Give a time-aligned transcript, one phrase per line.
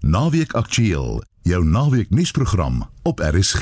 [0.00, 3.60] Naweek Aktueel, jou naweek nuusprogram op RSG.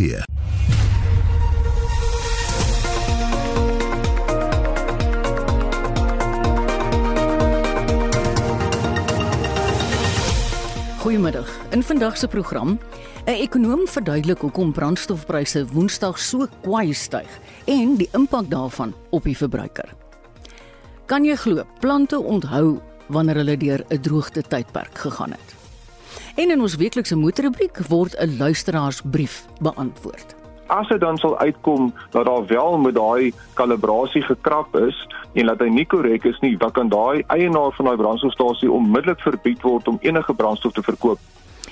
[10.98, 11.48] Goeiemiddag.
[11.70, 12.78] In vandag se program,
[13.24, 19.36] 'n ekonom verduidelik hoekom brandstofpryse Woensdag so kwai styg en die impak daarvan op die
[19.36, 19.94] verbruiker.
[21.06, 25.53] Kan jy glo plante onthou wanneer hulle deur 'n droogte tydperk gegaan het?
[26.34, 30.34] En in ons weeklikse motorrubriek word 'n luisteraarsbrief beantwoord.
[30.66, 35.58] As dit dan sal uitkom dat daar wel met daai kalibrasie gekrap is en dat
[35.58, 39.88] hy nie korrek is nie, dan kan daai eienaar van daai brandstofstasie onmiddellik verbied word
[39.88, 41.18] om enige brandstof te verkoop.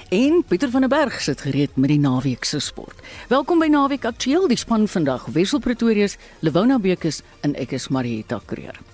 [0.08, 2.94] En Pieter van der Berg sit gereed met die naweek se sport.
[3.28, 8.40] Welkom by Naweek Aktueel, die span vandag Wessel Pretorius, Lewona Bekes en ek is Marieta
[8.44, 8.91] Kreer.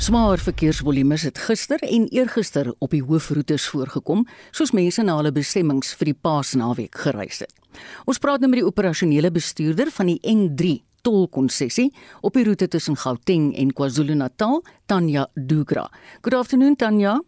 [0.00, 5.90] Smaar verkeersvolumes het gister en eergister op die hoofroetes voorgekom, soos mense na hulle bestemmings
[6.00, 7.52] vir die Paasnaweek gereis het.
[8.08, 11.90] Ons praat nou met die operasionele bestuurder van die N3 tolkonsessie
[12.24, 15.90] op die roete tussen Gauteng en KwaZulu-Natal, Tanya Dugra.
[16.24, 17.18] Good afternoon Tanya.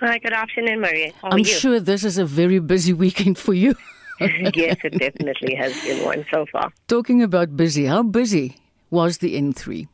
[0.00, 1.12] Hi, good afternoon, Maria.
[1.20, 1.60] How are I'm you?
[1.60, 3.76] sure this is a very busy weekend for you.
[4.56, 6.72] yes, it definitely has been one so far.
[6.88, 8.56] Talking about busy, how busy
[8.88, 9.88] was the N3?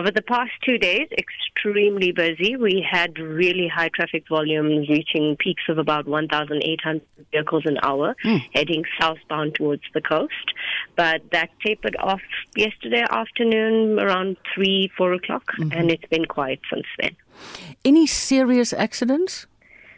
[0.00, 2.56] Over the past two days, extremely busy.
[2.56, 8.38] We had really high traffic volumes reaching peaks of about 1,800 vehicles an hour hmm.
[8.54, 10.54] heading southbound towards the coast.
[10.96, 12.22] But that tapered off
[12.56, 15.70] yesterday afternoon around 3, 4 o'clock, mm-hmm.
[15.72, 17.14] and it's been quiet since then.
[17.84, 19.46] Any serious accidents?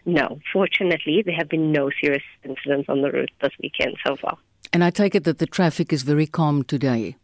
[0.05, 4.37] No, fortunately, there have been no serious incidents on the route this weekend so far.
[4.72, 7.14] And I take it that the traffic is very calm today.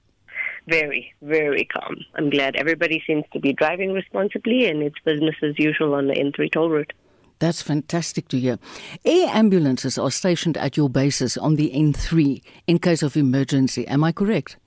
[0.68, 1.96] Very, very calm.
[2.14, 6.14] I'm glad everybody seems to be driving responsibly and it's business as usual on the
[6.14, 6.92] N3 toll route.
[7.38, 8.58] That's fantastic to hear.
[9.02, 13.88] Air ambulances are stationed at your bases on the N3 in case of emergency.
[13.88, 14.58] Am I correct?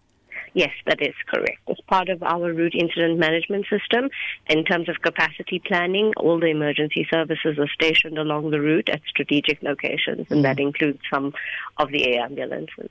[0.54, 1.60] Yes, that is correct.
[1.70, 4.10] As part of our route incident management system,
[4.48, 9.02] in terms of capacity planning, all the emergency services are stationed along the route at
[9.08, 10.68] strategic locations, and that mm.
[10.68, 11.34] includes some
[11.78, 12.90] of the air ambulances.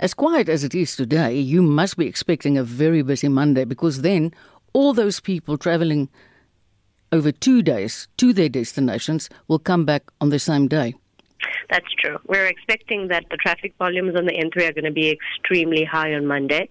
[0.00, 4.02] As quiet as it is today, you must be expecting a very busy Monday because
[4.02, 4.32] then
[4.72, 6.08] all those people traveling
[7.12, 10.94] over two days to their destinations will come back on the same day.
[11.70, 12.18] That's true.
[12.26, 16.14] We're expecting that the traffic volumes on the N3 are going to be extremely high
[16.14, 16.68] on Monday.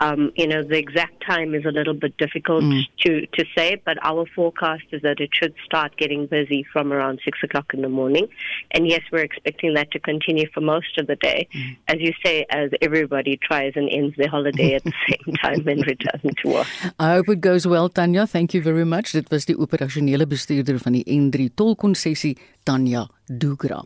[0.00, 2.64] Um, you know, the exact time is a little bit difficult
[3.02, 7.20] to, to say, but our forecast is that it should start getting busy from around
[7.24, 8.26] 6 o'clock in the morning.
[8.72, 11.48] And yes, we're expecting that to continue for most of the day.
[11.86, 15.86] As you say, as everybody tries and ends their holiday at the same time and
[15.86, 16.66] returns to work.
[16.98, 18.26] I hope it goes well Tanya.
[18.26, 19.12] Thank you very much.
[19.12, 23.84] Dit was die operasionele bestuurder van die N3 tolkonsessie Tanya Dugra.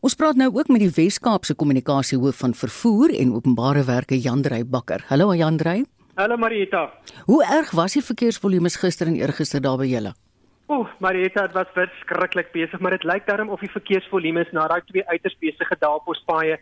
[0.00, 5.02] Ons praat nou ook met die Wes-Kaapse kommunikasiehoof van vervoer en openbare werke Jandrey Bakker.
[5.10, 5.82] Hallo Jandrey.
[6.16, 6.86] Hallo Marieta.
[7.28, 10.14] Hoe erg was die verkeersvolumes gister en eergister daar by julle?
[10.72, 14.80] Ooh, Marieta, dit was verskriklik besig, maar dit lyk darm of die verkeersvolumes na daai
[14.88, 16.56] twee uiters besige daalpospaaie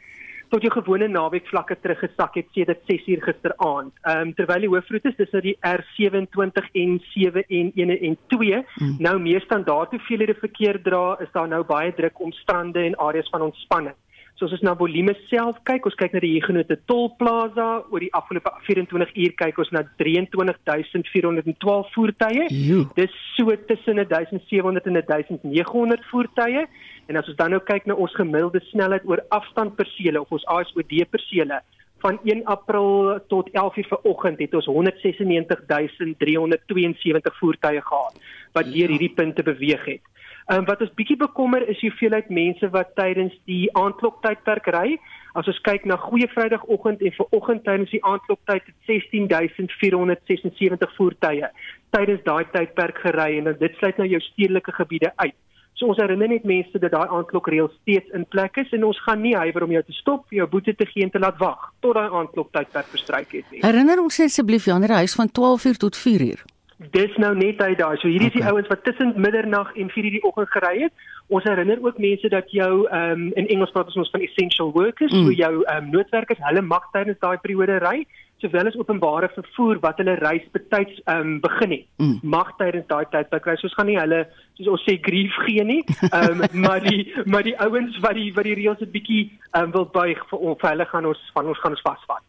[0.53, 3.93] tot jou gewone naweek vlakke teruggesak het sedert 6uur gisteraand.
[4.03, 8.63] Ehm um, terwyl die hoofroetes dis nou die R27 en 7 en 1 en 2
[8.63, 8.97] mm.
[8.99, 13.29] nou meer standaard hoeveelhede verkeer dra, is daar nou baie druk om strande en areas
[13.31, 13.97] van ontspanning.
[14.39, 18.13] So as ons na volume self kyk, ons kyk na die Huguenot Tolplaza oor die
[18.15, 22.47] afgelope 24 uur kyk ons na 23412 voertuie.
[22.47, 22.87] Joe.
[22.95, 26.63] Dis so tussen 1700 en 1900 voertuie.
[27.11, 30.47] En as ons dan nou kyk na ons gemiddelde snelheid oor afstand persele of ons
[30.55, 31.59] ASOD persele
[32.07, 38.15] van 1 April tot 11 uur vanoggend het ons 196372 voertuie gehad
[38.55, 40.07] wat deur hierdie punte beweeg het.
[40.49, 44.95] Ehm um, wat ons bietjie bekommer is die hoeveelheid mense wat tydens die aandkloktydperk ry.
[45.37, 51.51] As ons kyk na goeie Vrydagoggend en vanoggend tydens die aandkloktyd het 16476 voertuie
[51.93, 55.37] tydens daai tydperk gery en dit sluit nou jou stedelike gebiede uit.
[55.77, 59.21] So ons herinner net mense dat daai aandklokreël steeds in plek is en ons gaan
[59.23, 62.01] nie huiwer om jou te stop, jou boete te gee en te laat wag tot
[62.01, 63.67] daai aandkloktydperk verstryk het nie.
[63.69, 66.41] Herinner ons asseblief Jandrey, hy is van 12uur tot 4uur.
[66.79, 67.97] Dis nou net uit daai.
[67.99, 68.53] So hierdie is die Okay.
[68.53, 70.93] ouens wat tussen middernag en 4:00 die oggend gery het.
[71.27, 75.13] Ons herinner ook mense dat jou ehm um, in Engels praat ons van essential workers,
[75.13, 75.25] mm.
[75.25, 79.81] so jou ehm um, noodwerkers, hulle mag tydens daai periode ry, sowel as openbare vervoer
[79.81, 81.87] wat hulle reis betyds ehm um, begin het.
[81.97, 82.19] Mm.
[82.23, 83.57] Mag tydens daai tydperk ry.
[83.57, 85.83] So ons gaan nie hulle soos ons sê grief gee nie.
[86.13, 89.65] Ehm um, maar die maar die ouens wat die wat die reëls 'n bietjie ehm
[89.65, 92.23] um, wil buig vir, vir hulle gaan ons van ons gaan ons vasvat.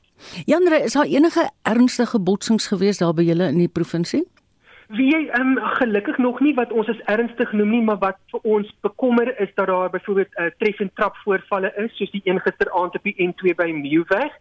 [0.45, 4.25] Jandrey, is daar enige ernstige botsings gewees daar by julle in die provinsie?
[4.89, 8.39] Wie ehm um, gelukkig nog nie wat ons as ernstig noem nie, maar wat vir
[8.41, 12.21] ons bekommer is dat daar byvoorbeeld 'n uh, tref en trap voorvalle is, soos die
[12.23, 14.33] een gisteraand op die N2 by Nieuwweg.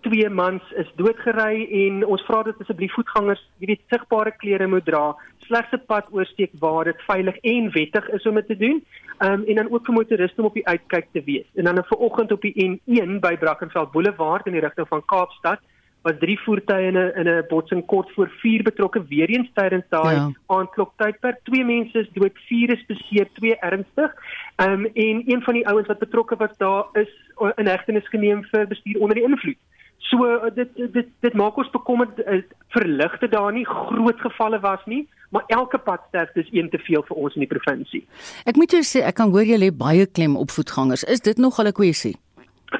[0.00, 5.16] Twee mans is doodgery en ons vra dit asseblief voetgangers, weet, sigbare klere moet dra,
[5.38, 8.84] slegs 'n pad oorsteek waar dit veilig en wettig is om dit te doen.
[9.18, 11.48] Ehm um, en dan ook vir motoriste om op die uitkyk te wees.
[11.54, 15.60] En dan 'n vanoggend op die N1 by Brackenfell Boulevard in die rigting van Kaapstad
[16.04, 19.84] was drie voertuie in 'n in 'n botsing kort voor 4 betrokke weer eens tydens
[19.88, 20.30] daai ja.
[20.46, 21.38] aandkloktydperk.
[21.42, 24.10] Twee mense is dood, vier is beseer, twee ernstig.
[24.56, 27.12] Ehm um, en een van die ouens wat betrokke was daar is
[27.56, 29.60] in hegtenis geneem vir bestuur onder die invloed.
[29.98, 35.08] So dit dit dit maak ons bekommerd eh, verligte daar nie groot gevalle was nie,
[35.30, 38.04] maar elke padsterfte is een te veel vir ons in die provinsie.
[38.44, 41.04] Ek moet jou sê ek kan hoor jy lê baie klem op voetgangers.
[41.04, 42.16] Is dit nog 'n kwessie?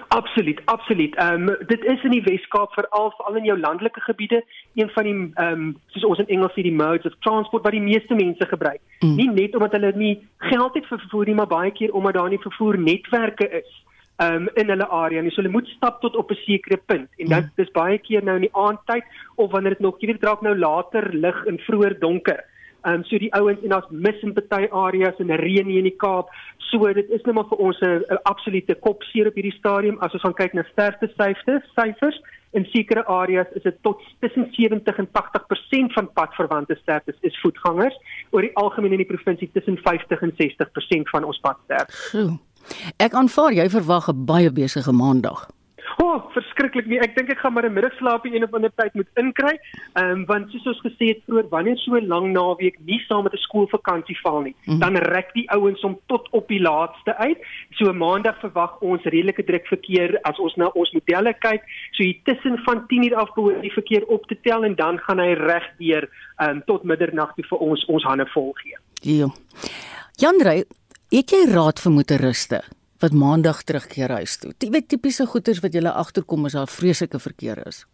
[0.08, 1.14] Absoluut, absoluut.
[1.14, 4.44] Ehm um, dit is in die Weskaap veral veral in jou landelike gebiede
[4.74, 7.72] een van die ehm um, soos ons in Engels sê die modes of transport wat
[7.72, 8.80] die meeste mense gebruik.
[9.00, 9.16] Mm.
[9.16, 12.28] Nie net omdat hulle nie geld het vir vervoer nie, maar baie keer omdat daar
[12.28, 13.70] nie vervoernetwerke is
[14.22, 15.30] um, in hulle area nie.
[15.30, 17.62] So hulle moet stap tot op 'n sekere punt en dit mm.
[17.64, 19.04] is baie keer nou in die aandtyd
[19.34, 22.44] of wanneer dit nog jy weet draak nou later lig en vroeër donker.
[22.84, 25.88] Ehm um, so die ouens en ons mis in party areas en reën hier in
[25.88, 26.28] die Kaap.
[26.68, 30.22] So dit is net maar vir ons 'n absolute kopseer op hierdie stadium as ons
[30.22, 32.20] gaan kyk na sterfte syfers, syfers.
[32.52, 37.96] In sekere areas is dit tot tussen 70 en 80% van padverwante sterftes is voetgangers.
[38.30, 42.12] Oor die algemeen in die provinsie tussen 50 en 60% van ons padsterftes.
[42.96, 45.48] Ek aanvaar jy verwag 'n baie besige maandag.
[46.14, 47.00] Oh, verskriklik nie.
[47.02, 49.58] Ek dink ek gaan maar 'n middagslaapie een of ander tyd moet inkry.
[49.94, 53.24] Ehm um, want soos ons gesê het vroeër, wanneer so 'n lang naweek nie saam
[53.24, 54.78] met 'n skoolvakansie val nie, mm -hmm.
[54.78, 57.38] dan rek die ouens om tot op die laaste uit.
[57.70, 61.62] So maandag verwag ons redelike druk verkeer as ons na ons modelle kyk.
[61.90, 65.18] So hier tussen van 10:00 af behoort die verkeer op te tel en dan gaan
[65.18, 68.76] hy reg deur ehm um, tot middernag toe vir ons ons hande vol gee.
[69.00, 69.28] Ja.
[70.16, 70.64] Jan Rey,
[71.14, 72.58] Het jy raad vir motoriste
[73.04, 74.52] wat maandag terugkeer huis toe?
[74.58, 77.84] Jy weet tipiese goeters wat jy agterkom as daar vreeslike verkeer is.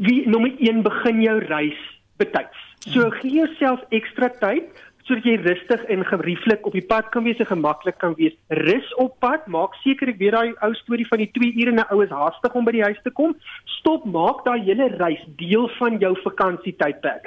[0.00, 1.80] Wie nommer 1 begin jou reis
[2.20, 2.68] betyds.
[2.82, 3.10] So ja.
[3.20, 7.48] gee jouself ekstra tyd sodat jy rustig en gerieflik op die pad kan wees en
[7.48, 8.34] gemaklik kan wees.
[8.62, 11.86] Rus op pad, maak seker ek weet daai ou storie van die 2 ure na
[11.94, 13.34] oues haastig om by die huis te kom.
[13.78, 17.26] Stop, maak daai hele reis deel van jou vakansietydperk.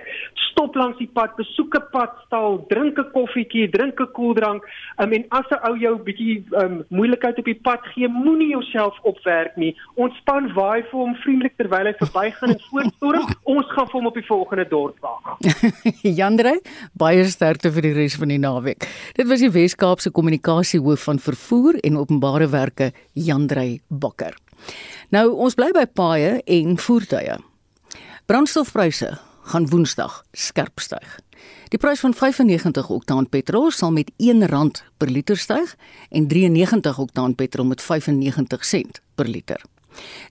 [0.51, 4.63] Stop langs die pad, besoek 'n padstal, drink 'n koffietjie, drink 'n koeldrank.
[4.98, 8.95] Um, en as 'n ou jou bietjie um, moeilikheid op die pad gee, moenie jouself
[9.04, 9.75] opwerk nie.
[9.95, 13.27] Ontspan, waai vir hom vriendelik terwyl hy verbygaan en voortstorm.
[13.56, 15.38] Ons gaan vir hom op die volgende dorp wag.
[16.22, 16.62] Jandre,
[16.95, 18.88] baie sterk sterkte vir die res van die naweek.
[19.18, 24.36] Dit was die Wes-Kaapse kommunikasiehoof van vervoer en openbare werke, Jandrey Bakker.
[25.13, 27.38] Nou ons bly by paaye en voertuie.
[28.25, 29.12] Brandstofpryse
[29.51, 31.19] gaan Woensdag skerp styg.
[31.69, 35.75] Die prys van 95 oktaan petrol sal met R1 per liter styg
[36.10, 39.62] en 93 oktaan petrol met 95 sent per liter.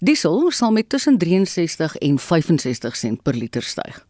[0.00, 4.02] Diesel sal met tussen 63 en 65 sent per liter styg.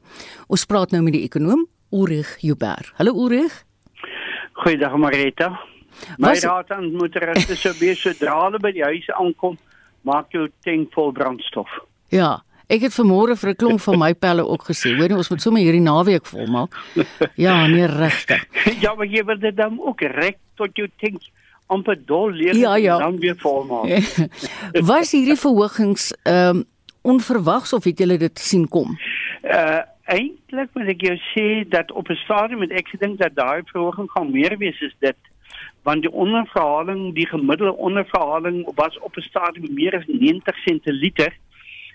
[0.47, 2.93] Ons praat nou met die ekonom Ulrich Juber.
[2.99, 3.65] Hallo Ulrich.
[4.53, 5.61] Goeiedag Marita.
[6.19, 9.59] My raad aan motoriste sou wees sodra hulle by die huis aankom,
[10.07, 11.71] maak jou tank vol brandstof.
[12.15, 12.43] Ja,
[12.73, 15.63] ek het vanmôre vir 'n klomp van my pelle ook gesê, hoor ons moet sommer
[15.63, 16.75] hierdie naweek volmaak.
[17.37, 18.45] Ja, nee regtig.
[18.85, 21.23] ja, maar jy wil dit dan ook reg tot jou tank
[21.67, 22.99] amper dol leeg ja, ja.
[22.99, 23.88] dan weer volmaak.
[24.91, 26.64] Was hierdie verhogings ehm um,
[27.05, 28.99] onverwags of het julle dit sien kom?
[29.43, 33.62] Uh eintlik moet ek jou sê dat op 'n stadium met ek dink dat daai
[33.73, 35.16] verhoging gaan meer wees as dit
[35.82, 40.92] want die onderverhaling die gemiddelde onderverhaling was op 'n stadium meer as 90 sent per
[40.92, 41.32] liter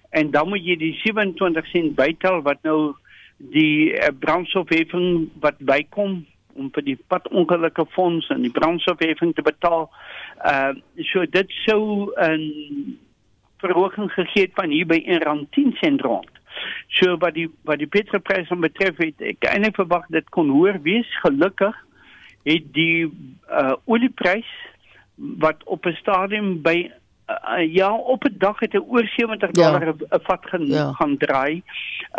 [0.10, 2.96] en dan moet jy die 27 sent bytel wat nou
[3.38, 9.88] die uh, brandstofheffing wat bykom om vir die padongelukke fonds en die brandstofheffing te betaal.
[10.46, 10.74] Uh
[11.12, 12.98] so dit sou 'n
[13.58, 16.39] verhoging gegee het van hier by 1.10 sent rond.
[16.88, 20.82] So wat die wat die petrolprys aan betref het ek eintlik verwag dit kon hoër
[20.82, 21.10] wees.
[21.24, 21.76] Gelukkig
[22.44, 23.10] het die
[23.52, 24.48] uh olieprys
[25.16, 26.92] wat op 'n stadium by
[27.30, 30.20] uh, ja op 'n dag het hy oor 70 dollar 'n ja.
[30.22, 30.92] vat gaan ja.
[30.92, 31.64] gaan draai.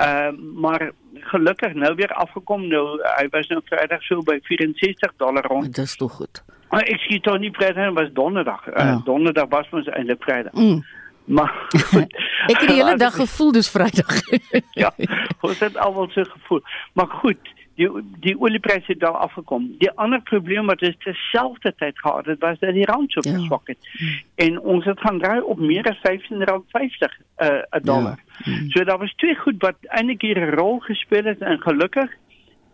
[0.00, 5.44] Uh maar gelukkig nou weer afgekom nou hy was nou Vrydag so by 64 dollar
[5.44, 5.64] rond.
[5.64, 6.44] Dit is tog goed.
[6.70, 8.66] Maar ek skiet dan nie Vrydag was Donderdag.
[8.66, 9.00] Uh, ja.
[9.04, 10.52] Donderdag was ons eintlik Vrydag.
[10.52, 10.84] Mm.
[11.30, 12.14] Maar goed,
[12.46, 14.20] ek het die hele dag gevoel dis Vrydag.
[14.82, 14.92] ja,
[15.40, 16.62] ons het almal so gevoel.
[16.92, 17.88] Maar goed, die
[18.24, 19.68] die oliepryse het daar afgekom.
[19.78, 23.36] Die ander probleem wat is terselfdertyd gehad het, was dat die rand so ja.
[23.36, 23.78] geswak het.
[23.92, 24.08] Ja.
[24.46, 28.18] En ons het gaan draai op meer as 15 rand 50 'n uh, dollar.
[28.44, 28.58] Ja.
[28.68, 32.10] So daar was twee goed wat eintlik hier 'n rol gespeel het en gelukkig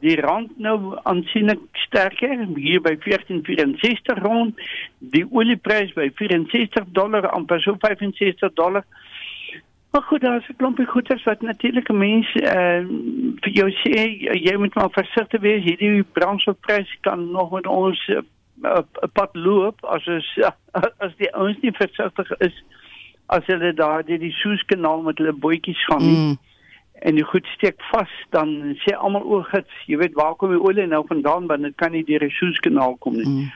[0.05, 4.61] die rand nou aansienlik sterker hier by 14.64 rond
[4.99, 8.85] die olieprys by 64 dollar amper so 65 dollar
[9.97, 12.85] Maar goed, daar is 'n klompie goeders wat natuurlik mense uh
[13.41, 14.01] vir jou sê
[14.47, 15.65] jy moet maar versigtig wees.
[15.65, 18.25] Hierdie brandstofprys kan nog met ons 'n
[18.63, 20.39] uh, pad loop as is
[21.05, 22.65] as die ouens nie versigtig is
[23.27, 26.17] as hulle daar deur die Suezkanaal met hulle bootjies gaan nie.
[26.17, 26.39] Mm
[26.99, 30.63] en die goed steek vas dan sê almal o gits jy weet waar kom die
[30.63, 33.27] olie nou vandaan want dit kan nie deur die Suezkanaal kom nie.
[33.27, 33.53] Mm.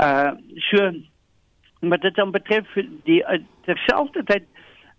[0.00, 0.32] Uh
[0.68, 0.92] so
[1.82, 2.68] maar dit dan betref
[3.08, 4.46] die uh, terselfdertyd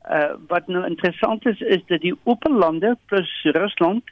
[0.09, 4.03] uh wat nou interessant is is dat die open lande plus Rusland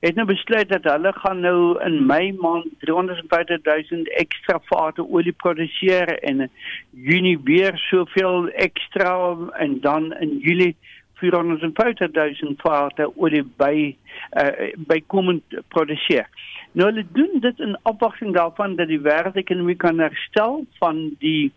[0.00, 5.32] het nou besluit dat hulle gaan nou in Mei maand 350 000 ekstra vate olie
[5.32, 6.50] produseer en in
[6.90, 13.96] Junie weer soveel ekstra en dan in Julie 450 000 vate olie by
[14.36, 16.28] uh, bykomend produseer.
[16.72, 21.52] Nou hulle doen dit in afwagting daarvan dat die wêreldekonomie kan herstel van die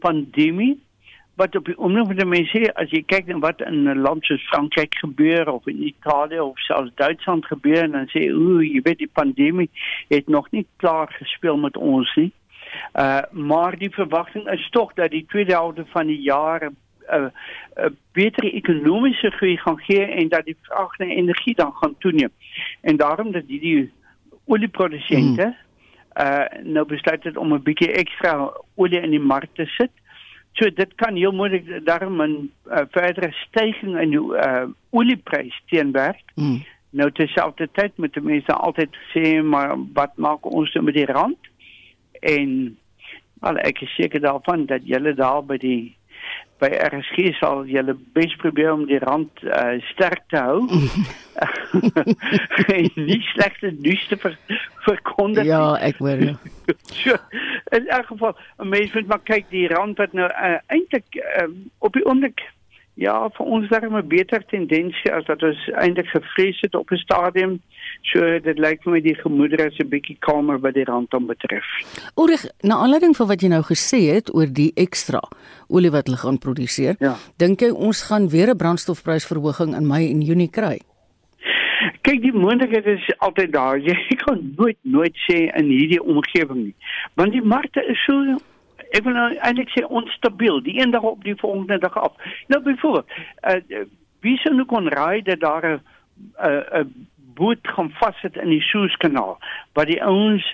[0.00, 0.78] pandemie
[1.34, 4.24] wat op die oomblik met die mense as jy kyk na wat in 'n land
[4.24, 8.80] soos Frankryk gebeur of in Italië of selfs Duitsland gebeur en dan sê ooh jy
[8.82, 9.70] weet die pandemie
[10.08, 12.32] het nog nie klaar gespeel met ons nie.
[12.94, 16.76] Uh maar die verwagting is tog dat die tweede helfte van die jaar 'n
[17.12, 17.30] uh, uh,
[17.84, 22.30] uh, beter ekonomiese groei gaan gee en dat die vraag na energie dan gaan toeneem.
[22.80, 23.92] En daarom dat die, die
[24.44, 25.60] olieprodusente mm.
[26.22, 29.90] uh nou besluit het om 'n bietjie ekstra olie in die mark te sit
[30.52, 36.22] So dit kan heel moontlik daarom 'n uh, verdere stygings in die uh, olieprys teenwerk.
[36.34, 36.64] Mm.
[36.90, 41.38] Nou terselfdertyd die mense altyd sê maar wat maak ons nou met die rand?
[42.20, 42.76] En
[43.40, 45.96] al ek is seker daarvan dat julle daar by die
[46.62, 50.62] by RSG sal julle bes probeer om die rand uh, sterk te hou.
[53.08, 54.36] nie slegte nuus te ver,
[54.86, 55.48] verkondig.
[55.50, 56.36] Ja, ek hoor jou.
[57.02, 57.18] so,
[57.74, 61.48] in elk geval, mense moet maar kyk die rand wat nou uh, eintlik uh,
[61.82, 62.44] op die oomblik
[62.94, 66.96] ja, vir ons daar 'n beter tendensie as wat ons eintlik gevrees het op 'n
[66.96, 67.60] stadium.
[68.02, 71.26] So dit lyk vir my die gemoedere is 'n bietjie kalmer wat die rand dan
[71.26, 71.64] betref.
[72.14, 75.22] Oorig, na aanleiding van wat jy nou gesê het oor die ekstra
[75.68, 77.16] olie wat hulle gaan produseer, ja.
[77.36, 80.80] dink jy ons gaan weer 'n brandstofprysverhoging in Mei en Junie kry?
[82.02, 83.78] Kyk, die moontlikheid is altyd daar.
[83.88, 86.74] Jy kan nooit nooit sê in hierdie omgewing nie.
[87.14, 88.36] Want die markte is so
[88.92, 92.12] ek wil nou eintlik sê onstabiel, die een dag op die volgende dag af.
[92.52, 93.08] Nou byvoorbeeld,
[93.48, 93.84] uh,
[94.20, 95.80] wie sou nou kon raai dat daar 'n
[96.38, 99.38] 'n boot gaan vassit in die Suezkanaal
[99.72, 100.44] wat die ouens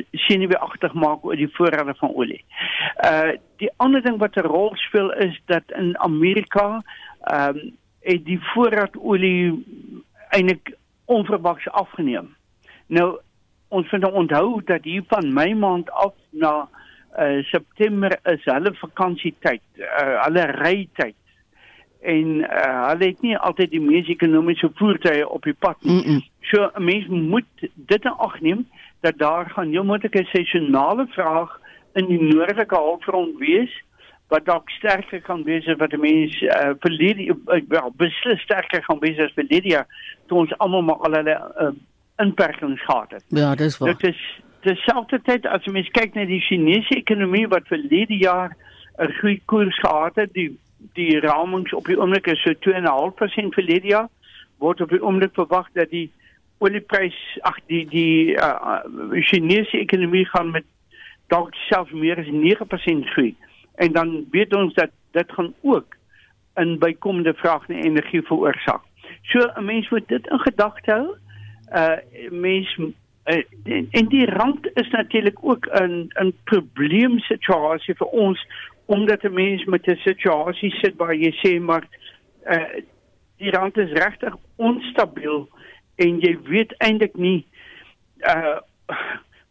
[0.59, 2.45] agter maak oor die voorrade van olie.
[3.05, 6.83] Uh die ander ding wat 'n rol speel is dat in Amerika
[7.21, 9.65] ehm um, die voorraad olie
[10.31, 12.37] eintlik onverwags afgeneem.
[12.87, 13.19] Nou
[13.69, 16.69] ons moet nou onthou dat hier van Mei maand af na
[17.19, 21.17] uh, September is hulle vakansietyd, uh, hulle rytyd.
[22.01, 25.95] En uh, hulle het nie altyd die mees ekonomiese voertuie op die pad nie.
[25.95, 26.23] Mm -mm.
[26.51, 28.67] So 'n mens moet dit in ag neem
[29.01, 31.61] dat daar gaan heel moontlik 'n seisonale vraag
[31.95, 33.83] in die noordelike halfrond wees
[34.29, 38.99] wat dalk sterker kan wees as wat mense uh, verlede uh, wel beslis sterker gaan
[38.99, 39.87] wees as verlede jaar
[40.27, 41.71] toe ons almal maar al hulle uh,
[42.19, 43.25] inperkings gehad het.
[43.29, 43.97] Ja, dis waar.
[43.97, 48.57] Dit is terselfdertyd as jy mens kyk na die Chinese ekonomie wat verlede jaar
[48.99, 50.59] 'n goeie koers gehad het, die
[50.95, 54.09] die ramings op die oomblik is so 2.5% verlede jaar
[54.59, 56.11] word op die oomblik verwag dat die
[56.59, 58.81] olieprys ag die die uh,
[59.31, 60.65] Chinese ekonomie gaan met
[61.27, 63.35] dalk selfs meer as 9% groei
[63.75, 65.97] en dan weet ons dat dit gaan ook
[66.59, 68.83] in bykomende vraag na energie veroorsaak.
[69.23, 71.17] So 'n mens moet dit in gedagte hou.
[71.73, 72.77] Uh mens
[73.29, 78.47] en die rand is natuurlik ook 'n 'n probleemsituasie vir ons
[78.87, 81.85] omdat 'n mens met 'n situasie sit waar jy sê maar
[82.47, 82.83] uh
[83.37, 85.49] die rand is regtig onstabiel
[85.97, 87.47] en jy weet eintlik nie
[88.19, 88.59] uh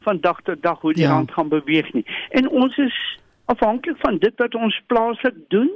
[0.08, 1.10] van dag tot dag hoe die ja.
[1.10, 2.06] rand gaan beweeg nie.
[2.30, 5.72] En ons is afhanklik van dit wat ons plaaslik doen,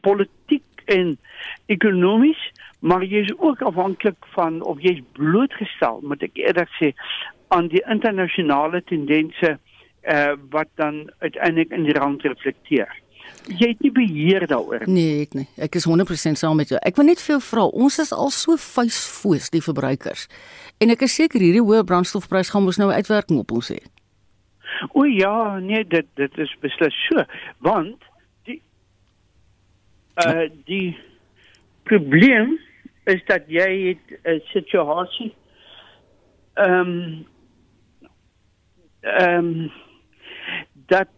[0.00, 1.18] politiek en
[1.66, 2.40] ekonomies,
[2.80, 6.92] maar jy is ook afhanklik van of jy is blootgestel, moet ek eerder sê,
[7.48, 9.58] aan die internasionale tendense
[10.06, 12.90] uh, wat dan uiteindelik in die rand reflekteer.
[13.46, 14.94] Jy het nie beheer daaroor nie.
[14.94, 15.46] Nee, ek nie.
[15.62, 16.78] Ek is 100% saam met jou.
[16.82, 17.66] Ek wil net veel vra.
[17.70, 20.26] Ons is al so vuisfoos die verbruikers.
[20.82, 23.78] En ek is seker hierdie hoë brandstofprys gaan ons nou uitwerking op ons hê.
[24.92, 27.22] O ja, nee, dit dit is beslis so,
[27.64, 28.02] want
[28.48, 28.60] die
[30.26, 30.96] uh die
[31.86, 32.56] probleem
[33.06, 35.32] is dat jy het 'n situasie
[36.56, 37.26] ehm um,
[39.06, 39.72] ehm um,
[40.86, 41.08] dat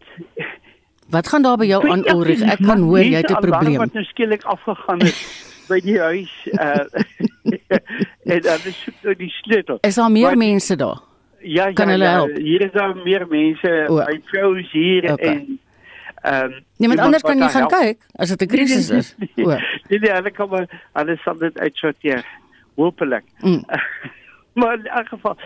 [1.08, 2.42] Wat gaan daar by jou aan Ulrich?
[2.44, 3.76] Ek kan hoor jy het 'n probleem.
[3.80, 5.16] Wat nou skielik afgegaan het
[5.70, 6.84] by die huis uh
[8.32, 9.78] en dan is dit die sleutel.
[9.80, 11.00] Is daar meer maar, mense daar?
[11.40, 12.36] Ja, kan ja, hulle ja, help?
[12.36, 13.86] hier is daar meer mense.
[13.88, 13.94] O.
[13.94, 15.26] My vrou is hier Okay.
[15.26, 15.60] en
[16.22, 19.14] ehm um, Niemand anders kan jy gaan kyk as dit 'n krisis is.
[19.44, 19.48] O.
[19.88, 22.24] Nee, nee, hulle kom maar hulle sal dit uitsorteer.
[22.74, 23.24] Hoopelik.
[23.40, 23.64] Mm.
[24.58, 25.36] maar in elk geval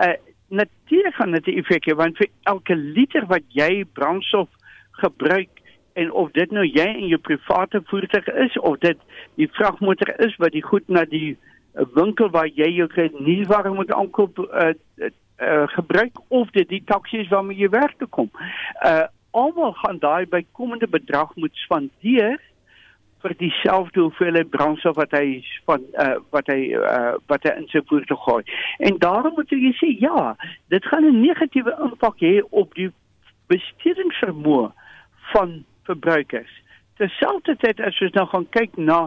[0.00, 0.14] uh,
[0.50, 4.48] natuurlik gaan dit 'n effek hê want vir elke liter wat jy brandstof
[4.90, 5.48] gebruik
[5.92, 8.98] en of dit nou jy in jou private voertuig is of dit
[9.34, 12.88] die vragmotor is wat die goed na die uh, winkel waar jy jou
[13.18, 18.08] nuusware moet aankoop uh, uh, uh, gebruik of dit die taksies waarmee jy werk toe
[18.08, 18.30] kom.
[18.84, 22.40] Uh almal gaan daai bykomende bedrag moet spandeer
[23.22, 27.82] vir dieselfde hoeveelheid brandstof wat hy van uh, wat hy uh, wat hy in sy
[27.90, 28.42] voertuig gooi.
[28.88, 30.34] En daarom moet jy sê ja,
[30.72, 32.90] dit gaan 'n negatiewe impak hê op die
[33.52, 34.70] bestedingsvermoë
[35.32, 36.52] van verbruikers.
[36.96, 39.00] Terselfdertyd as ons nou gaan kyk na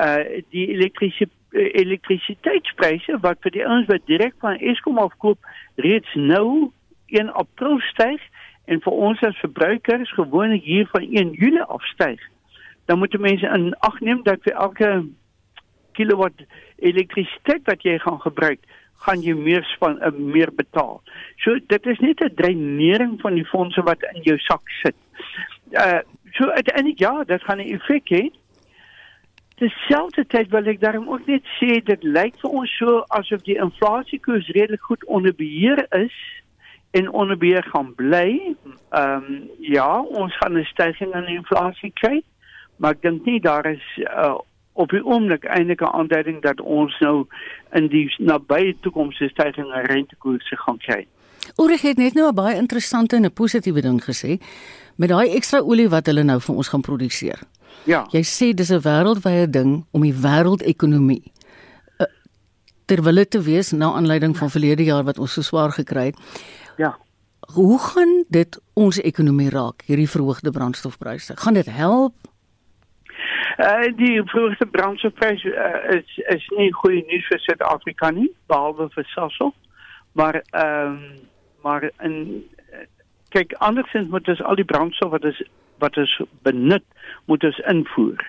[0.00, 5.38] uh, die elektriese elektrisiteitspryse wat vir die ouens wat direk van Eskom afkoop
[5.76, 6.72] reeds nou
[7.14, 8.20] 1 April styg
[8.64, 12.20] en vir ons as verbruikers gewoonlik hier van 1 Julie af styg
[12.84, 14.90] dan moet mense in ag neem dat vir elke
[15.92, 16.44] kilowatt
[16.76, 18.60] elektrisiteit wat jy gaan gebruik,
[19.06, 21.00] gaan jy meer van uh, meer betaal.
[21.42, 24.96] So dit is net 'n dreinering van die fondse wat in jou sak sit.
[25.72, 26.00] Uh
[26.34, 28.24] so uiteindelik ja, dit gaan 'n effek hê.
[29.54, 34.48] Terselfdertyd wil ek daarom ook net sê dit lyk vir ons so asof die inflasiekoers
[34.48, 36.16] redelik goed onder beheer is
[36.90, 38.54] en onder beheer gaan bly.
[38.90, 42.22] Ehm um, ja, ons gaan 'n stygings in inflasie kry,
[42.76, 44.38] maar ek dink nie daar is uh,
[44.74, 47.26] op die oomblik eintlik 'n aanduiding dat ons nou
[47.72, 51.06] in die nabye toekoms 'n stygings in rentekoerse gaan kry.
[51.56, 54.38] Ulrich het net nou 'n baie interessante en 'n positiewe ding gesê
[54.96, 57.38] met daai ekstra olie wat hulle nou vir ons gaan produseer.
[57.84, 58.06] Ja.
[58.10, 61.32] Jy sê dis 'n wêreldwye ding om die wêreldekonomie
[61.98, 62.06] uh,
[62.84, 66.16] terwille te wees na aanleiding van verlede jaar wat ons so swaar gekry het.
[66.76, 66.96] Ja.
[67.52, 71.36] Hoe gaan dit ons ekonomie raak hierdie verhoogde brandstofpryse?
[71.36, 72.14] Gaan dit help?
[73.58, 79.06] Uh, die verhoogde brandstofprys uh, is is nie goeie nuus vir Suid-Afrika nie, behalwe vir
[79.12, 79.54] Sasol.
[80.12, 81.30] Maar ehm um,
[81.64, 82.44] maar in
[83.28, 85.38] kyk andersins moet ons al die brandstof wat is
[85.82, 86.12] wat is
[86.46, 86.84] benut
[87.30, 88.20] moet ons invoer.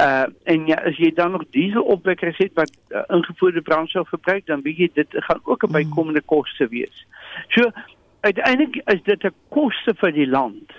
[0.00, 4.62] Uh en ja, as jy dan nog dieselopwekkers het wat uh, ingevoerde brandstof verbruik, dan
[4.62, 7.06] weet jy dit gaan ook 'n bykomende koste wees.
[7.48, 7.70] So
[8.20, 10.72] uiteindelik is dit 'n koste vir die land.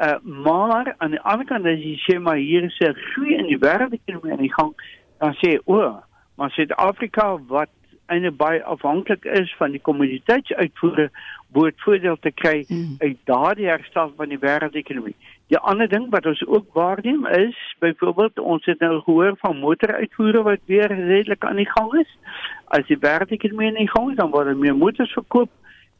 [0.00, 3.46] Uh maar aan die ander kant as jy sê maar hier is 'n groei in
[3.46, 4.72] die wêreldekonomie aan die gang,
[5.18, 6.02] dan sê o, oh,
[6.36, 7.68] maar Suid-Afrika wat
[8.06, 11.10] eintlik baie afhanklik is van die kommoditeitsuitvoere
[11.52, 12.96] behoort voordeel te kry mm.
[12.98, 15.14] uit daardie herstel van die wêreldekonomie.
[15.52, 20.42] Die ander ding wat ons ook waarneem is byvoorbeeld ons het nou gehoor van motoruitvoere
[20.42, 22.16] wat weer redelik aan die gang is.
[22.64, 25.50] As die wêreldekonomie aan die gang is, dan word er meer motors verkoop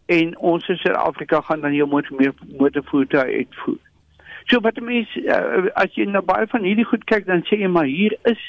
[0.07, 3.79] en ons in Suid-Afrika gaan dan heel motor meer motorvoertuie uitvoer.
[4.45, 7.71] So wat mense uh, as jy na baie van hierdie goed kyk dan sê jy
[7.71, 8.41] maar hier is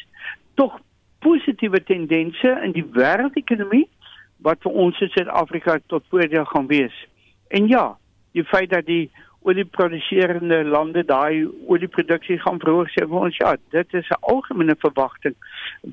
[0.60, 0.80] tog
[1.24, 3.86] positiewe tendense in die wêreldekonomie
[4.44, 6.96] wat vir ons in Suid-Afrika tot voordeel gaan wees.
[7.48, 7.94] En ja,
[8.34, 9.12] die feit dat die
[9.44, 15.36] olieproduserende lande daai olieproduksie gaan verhoog sê vir ons ja, dit is 'n algemene verwagting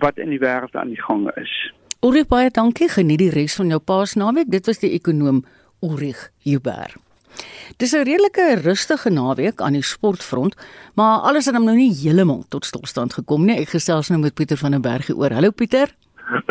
[0.02, 1.54] wat in die wêreld aan die gang is.
[2.00, 2.88] Ulrich baie dankie.
[2.88, 4.48] Geniet die res van jou Paasnaweek.
[4.48, 5.42] Dit was die ekonom
[5.84, 6.94] Ulrich Huber.
[7.76, 10.56] Dis 'n redelike rustige naweek aan die sportfront,
[10.94, 13.56] maar alles het hom nou nie heeltemal tot stilstand gekom nie.
[13.56, 15.30] Ek gesels nou met Pieter van der Berg oor.
[15.30, 15.94] Hallo Pieter.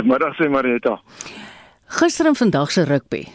[0.03, 1.01] Middag sê Marita.
[1.87, 3.27] Gister en vandag se rugby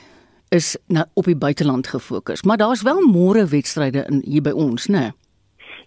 [0.50, 4.87] is nou op die buiteland gefokus, maar daar's wel môre wedstryde in hier by ons,
[4.87, 4.98] né?
[4.98, 5.24] Nee?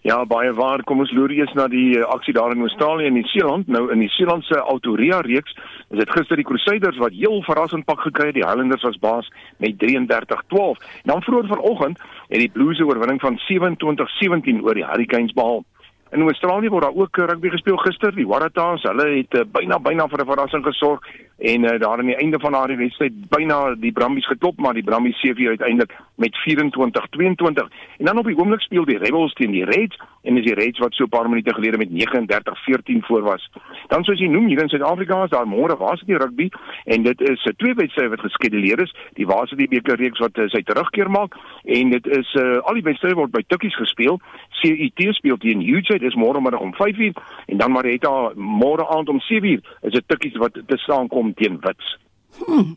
[0.08, 0.80] Ja, baie waar.
[0.88, 3.66] Kom ons loer eers na die uh, aksie daar in Australië en Nieu-Seeland.
[3.68, 5.52] Nou in die Seeland se Autoria reeks
[5.90, 8.38] is dit gister die Crusaders wat heel verrassend pak gekry het.
[8.38, 9.28] Die Highlanders was baas
[9.60, 10.80] met 33-12.
[11.10, 12.00] Dan vroeër vanoggend
[12.32, 15.64] het die Blues 'n oorwinning van 27-17 oor die Hurricanes behaal.
[16.10, 18.14] In Australië word daar ook rugby gespeel gister.
[18.14, 21.04] Die Waratahs, hulle het uh, byna byna vir 'n verrassing gesorg
[21.38, 24.82] en uh, daar aan die einde van daardie wedstryd byna die Brumbies geklop, maar die
[24.82, 27.68] Brumbies CV uiteindelik met 24-22.
[27.98, 30.78] En dan op die oomblik speel die Rebels teen die Reds en is die Reds
[30.78, 33.50] wat so 'n paar minute gelede met 39-14 voor was.
[33.86, 36.50] Dan soos jy noem hier in Suid-Afrika is daar môre dit rugby
[36.84, 38.94] en dit is 'n uh, twee wedstryde wat geskeduleer is.
[39.12, 42.82] Die die beker reeks wat uh, sy terugkeer maak en dit is uh, al die
[42.82, 44.20] wedstryde word by Tukkies gespeel.
[44.60, 45.60] CUT speel teen
[45.98, 47.14] Hughes dis môre middag om 5uur
[47.46, 51.58] en dan Marietta môre aand om 7uur is dit Tukkies wat te staan kom teen
[51.64, 51.96] Wits.
[52.38, 52.76] Hmm.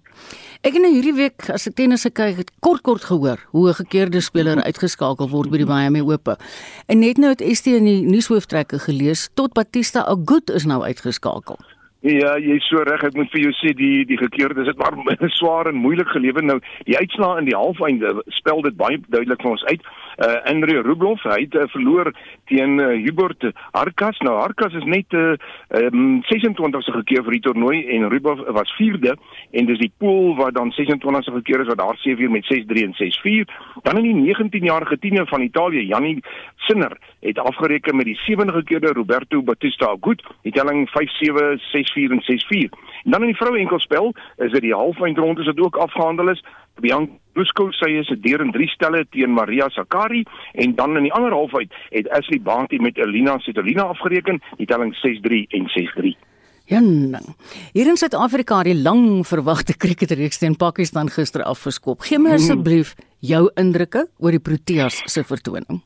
[0.61, 3.79] Ek het nou hierdie week as ek tennis kyk, het kort kort gehoor hoe 'n
[3.81, 6.37] gekeerde speler uitgeskakel word by die Miami Ope.
[6.87, 11.57] En net nou het ST in die nuushooftrekke gelees tot Batista Agut is nou uitgeskakel.
[12.01, 13.03] Ja, jy's so reg.
[13.05, 14.95] Ek moet vir jou sê die die gekeerdes het maar
[15.37, 16.41] swaar en moeilik gelewe.
[16.41, 19.85] Nou, die uitslae in die halfeinde spel dit baie duidelik vir ons uit.
[20.17, 22.09] Uh Andre Rublev hy het uh, verloor
[22.49, 23.45] teen uh, Hubert
[23.77, 24.17] Harkas.
[24.25, 25.35] Nou Harkas is net uh
[25.77, 29.13] um, 26ste gekeer vir die toernooi en Rublev was 4de
[29.53, 32.97] en dis die pool wat dan 26ste gekeer is wat daar 7 met 6-3 en
[32.97, 33.55] 6-4.
[33.85, 36.17] Dan in die 19-jarige tiener van Italië, Janni
[36.65, 40.93] Sinner, het afgereken met die 7de gekeerde Roberto Bautista Agut, die telling 5-7
[41.71, 42.69] 6 6-4 en 6-4.
[43.03, 46.43] En dan in die vroue enkelspel is dit die halfeindronde wat ook afgehandel is.
[46.79, 51.03] Bianca Busco sy is 'n deur in 3 stelle teen Maria Sakkari en dan in
[51.03, 56.17] die ander halfeind het Ashley Barty met Elina Svitolina afgereken, die telling 6-3 en 6-3.
[56.65, 57.35] Janning.
[57.73, 62.01] Hier in Suid-Afrika het die lang verwagte cricketreeks teen Pakistan gister afgeskop.
[62.01, 62.39] Gee my mhm.
[62.39, 65.81] asseblief jou indrukke oor die Proteas se vertoning.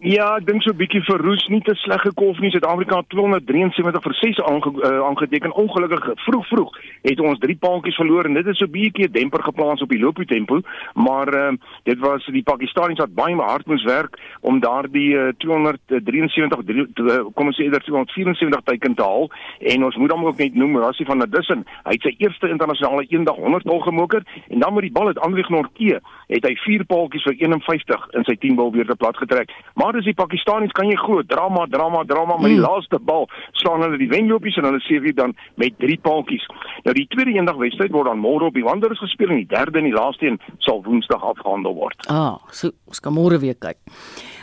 [0.00, 2.50] Ja, ek dink so 'n bietjie vir Roos nie te sleg gekolf nie.
[2.50, 5.52] Suid-Afrika 273 vir 6 aange, uh, aangeteken.
[5.52, 9.42] Ongelukkig vroeg vroeg het ons drie paadjies verloor en dit is so 'n bietjie demper
[9.42, 10.62] geplaas op die loopie tempo,
[10.94, 11.52] maar uh,
[11.84, 17.46] dit was die Pakistaniërs wat baie hard moes werk om daardie uh, 273 uh, kom
[17.46, 19.28] ons sê eerder 274 teiken te haal
[19.60, 21.66] en ons moet hom ook net noem Rassie van der Dussen.
[21.84, 25.18] Hy het sy eerste internasionale eendag 100 bal gemoker en dan met die bal het
[25.18, 29.16] Andri Gnorke het hy vier paadjies vir 51 in sy 10 bal weer te plat
[29.16, 29.50] getrek.
[29.74, 32.66] Maar daar is die Pakistaniërs kan jy glo drama drama drama met die hmm.
[32.66, 33.26] laaste bal
[33.58, 36.46] slaan hulle die wenlopies en hulle weer dan met drie paaltjies.
[36.86, 39.80] Nou die tweede eendag wedstryd word dan môre op die Wanderers gespeel en die derde
[39.80, 42.06] en die laaste een sal Woensdag afgehandel word.
[42.08, 43.78] Ah, so ons kan môre weer kyk.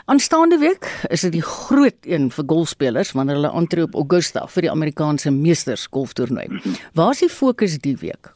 [0.07, 4.67] Aanstaande week is dit die groot een vir golfspelers wanneer hulle aantree op Augusta vir
[4.67, 6.47] die Amerikaanse Meesters golftoernooi.
[6.95, 8.31] Waar is die fokus die week?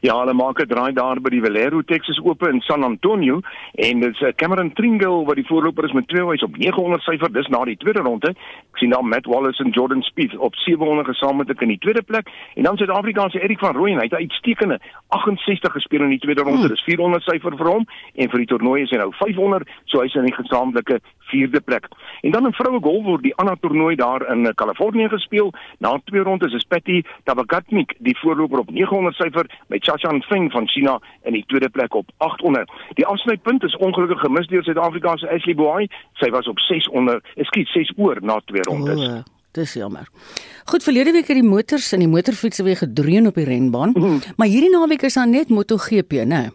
[0.00, 3.40] Ja, hulle maak 'n draai daar by die Valero Texas Open in San Antonio
[3.74, 7.32] en dit's uh, Cameron Tringle wat die voorloper is met twee huis op 900 syfer
[7.32, 8.28] dis na die tweede ronde.
[8.28, 12.30] Ek sien dan Matt Wallace en Jordan Spieth op 700 gesamentlik in die tweede plek
[12.54, 16.42] en dan Suid-Afrikaanse Erik van Rooyen, hy het 'n uitstekende 68 gespeel in die tweede
[16.42, 16.68] ronde.
[16.68, 20.14] Dis 400 syfer vir hom en vir die toernooi is hy nou 500, so hy's
[20.14, 21.88] in die gesamentlike vierde plek.
[22.20, 25.52] En dan in vroue golf word die ander toernooi daar in Kalifornië uh, gespeel.
[25.78, 30.68] Na twee rondes is Patty Tabakatnik die voorloper op 900 syfer met Chachan Feng van
[30.68, 32.70] China in die tweede plek op 800.
[33.00, 35.88] Die afsnypunt is ongelukkig gemis deur Suid-Afrika se Ashley Boy.
[36.20, 39.00] Sy was op 600, ekskuus, 6 oor na twee rondes.
[39.06, 39.24] Oh.
[39.56, 40.08] Dis jammer.
[40.68, 44.02] Goed, verlede week het die motors en die motorfietsse weer gedreun op die renbaan, mm
[44.02, 44.20] -hmm.
[44.36, 46.24] maar hierdie naweek is daar net MotoGP, né?
[46.24, 46.48] Nee?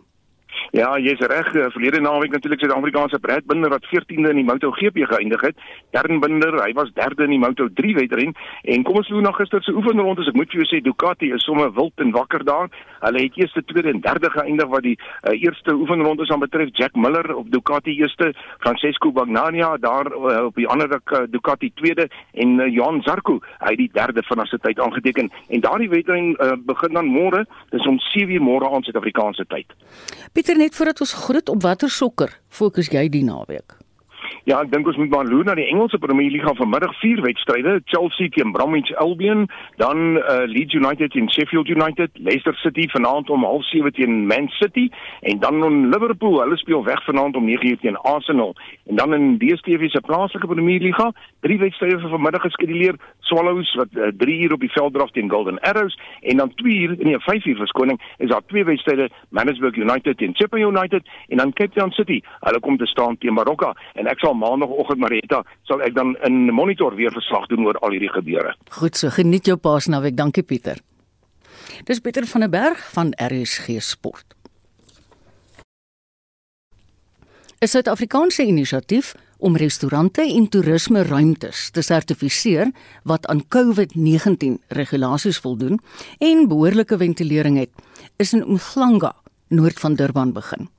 [0.73, 1.53] Ja, jy's reg.
[1.53, 5.59] Eh, verlede naweek natuurlik Suid-Afrikaanse Brad Binder wat 14de in die MotoGP geëindig het.
[5.93, 9.61] Darren Binder, hy was derde in die Moto3 wedren en kom ons loop na gister
[9.61, 10.25] se oefenronde.
[10.25, 12.73] Ek moet vir jou sê Ducati is sommer wild en wakker daar.
[13.03, 16.69] Hulle het eerste, tweede en derde geëindig wat die uh, eerste oefenronde aan betref.
[16.71, 22.09] Jack Miller op Ducati eerste, Francesco Bagnaia daar uh, op die ander uh, Ducati tweede
[22.33, 25.31] en uh, Johan Zarco, hy die derde van sy tyd aangeteken.
[25.47, 29.77] En daardie wedren uh, begin dan môre, dis om 7:00 môre aan Suid-Afrikaanse tyd.
[30.33, 33.82] Pieter net voordat ons groet op watter sokker fokus jy die naweek?
[34.43, 37.77] Ja, ek dink ons moet maar loer na die Engelse Premier League vanmiddag vier wedstryde,
[37.87, 39.45] Chelsea teen Bromwich Albion,
[39.79, 44.89] dan uh, Leeds United teen Sheffield United, Leicester City vanaand om 07:30 teen Man City
[45.21, 48.51] en dan in Liverpool, hulle speel weg vanaand om 9:00 teen Arsenal.
[48.91, 53.95] En dan in DStv se plaaslike Premier League, drie wedstryde vir vanmiddag geskeduleer, Swallows wat
[53.95, 57.19] 3 uh, uur op die veld draf teen Golden Arrows en dan 2 uur, nee
[57.19, 61.79] 5 uur verskoning, is daar twee wedstryde, Manchester United teen Chippa United en dan Cape
[61.79, 62.21] Town City.
[62.39, 66.53] Hulle kom te staan teen Marokko en ek sal maandagooggend Marita sal ek dan in
[66.53, 68.55] monitor weer verslag doen oor al hierdie gebeure.
[68.79, 70.17] Goed so, geniet jou paasnaweek.
[70.17, 70.79] Dankie Pieter.
[71.85, 74.35] Dis Pieter van der Berg van RSG Sport.
[77.63, 82.73] 'n Suid-Afrikaanse inisiatief om restaurante en toerisme ruimtes te sertifiseer
[83.07, 85.79] wat aan COVID-19 regulasies voldoen
[86.19, 87.71] en behoorlike ventilering het,
[88.17, 89.15] is in Umhlanga,
[89.47, 90.72] noord van Durban begin.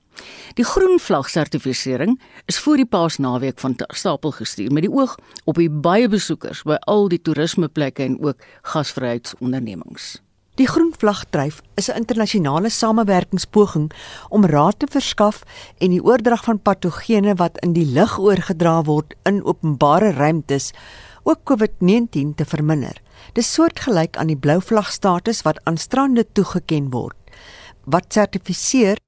[0.54, 5.58] Die groen vlag sertifisering is voor die Paasnaweek van stapel gestuur met die oog op
[5.58, 10.18] die baie besoekers by al die toerismeplekke en ook gasvryheidsondernemings.
[10.54, 13.90] Die groen vlag dryf is 'n internasionale samewerkingspoging
[14.28, 15.42] om raad te verskaf
[15.78, 20.70] en die oordrag van patogene wat in die lug oorgedra word in openbare ruimtes,
[21.22, 23.00] ook COVID-19 te verminder.
[23.32, 27.16] Dis soortgelyk aan die blou vlag status wat aan strande toegeken word
[27.84, 29.00] wat sertifiseer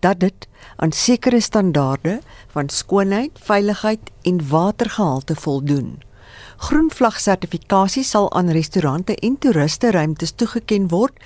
[0.00, 6.02] dat dit aan sekere standaarde van skoonheid, veiligheid en watergehalte voldoen.
[6.56, 11.18] Groenvlag sertifikasie sal aan restaurante en toeriste ruimtes toegeken word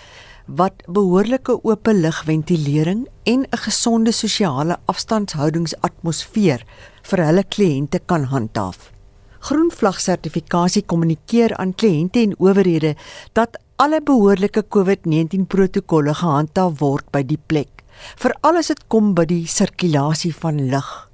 [0.49, 6.65] wat behoorlike oop lugventilering en 'n gesonde sosiale afstandshoudingsatmosfeer
[7.03, 8.93] vir hulle kliënte kan handhaaf.
[9.39, 12.97] Groenvlag sertifikasie kommunikeer aan kliënte en owerhede
[13.33, 17.78] dat alle behoorlike COVID-19 protokolle gehandhaaf word by die plek,
[18.17, 21.09] veral as dit kom by die sirkulasie van lug.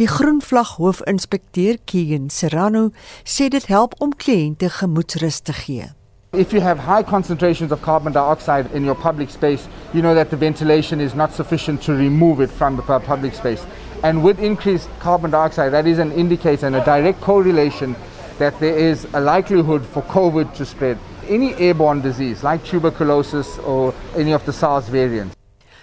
[0.00, 2.90] Die Groenvlag hoofinspekteur Keegan Serrano
[3.24, 5.88] sê dit help om kliënte gemoedsrus te gee.
[6.32, 10.30] If you have high concentrations of carbon dioxide in your public space, you know that
[10.30, 13.66] the ventilation is not sufficient to remove it from the public space.
[14.04, 17.96] And with increased carbon dioxide, that is an indicator and a direct correlation
[18.38, 20.98] that there is a likelihood for COVID to spread.
[21.28, 25.39] Any airborne disease like tuberculosis or any of the SARS variants.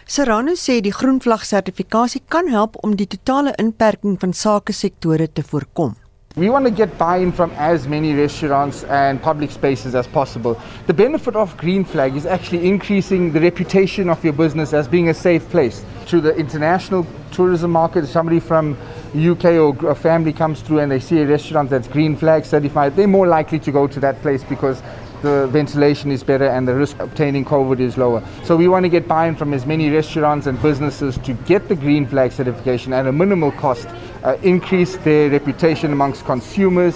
[0.10, 5.44] Serrano sê die groenvlag sertifikasie kan help om die totale inperking van sake sektore te
[5.44, 5.98] voorkom.
[6.38, 10.56] We want to get buy-in from as many restaurants and public spaces as possible.
[10.86, 15.10] The benefit of Green Flag is actually increasing the reputation of your business as being
[15.10, 15.84] a safe place.
[16.06, 18.78] To the international tourism market, if somebody from
[19.14, 22.96] UK or a family comes through and they see a restaurant that's Green Flag certified,
[22.96, 24.82] they're more likely to go to that place because
[25.22, 28.24] the ventilation is better and the risk of obtaining COVID is lower.
[28.44, 31.76] So we want to get buy-in from as many restaurants and businesses to get the
[31.76, 33.88] green flag certification at a minimal cost,
[34.24, 36.96] uh, increase their reputation amongst consumers.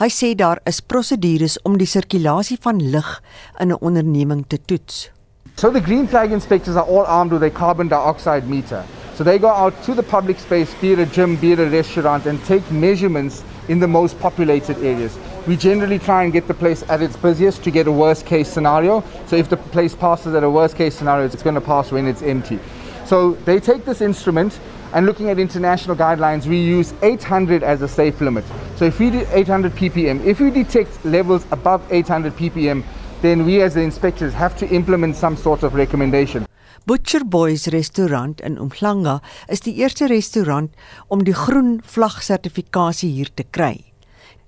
[0.00, 3.20] Hy sê daar is prosedures om die sirkulasie van lug
[3.60, 5.10] in 'n onderneming te toets.
[5.56, 8.82] So the green flag inspectors are all armed with a carbon dioxide meter.
[9.14, 11.66] So they go out to the public space, be it a gym, be it a
[11.66, 15.18] restaurant, and take measurements in the most populated areas.
[15.50, 18.48] We generally try and get the place at its busiest to get a worst case
[18.48, 19.02] scenario.
[19.26, 22.06] So if the place passes at a worst case scenario, it's going to pass when
[22.06, 22.60] it's empty.
[23.04, 24.60] So they take this instrument
[24.92, 28.44] and looking at international guidelines, we use 800 as a safe limit.
[28.76, 32.84] So if we do 800 ppm, if we detect levels above 800 ppm,
[33.20, 36.46] then we as the inspectors have to implement some sort of recommendation.
[36.86, 40.70] Butcher Boys restaurant in Umhlanga is die eerste restaurant
[41.08, 43.89] om die groen vlag sertifikasie hier te kry.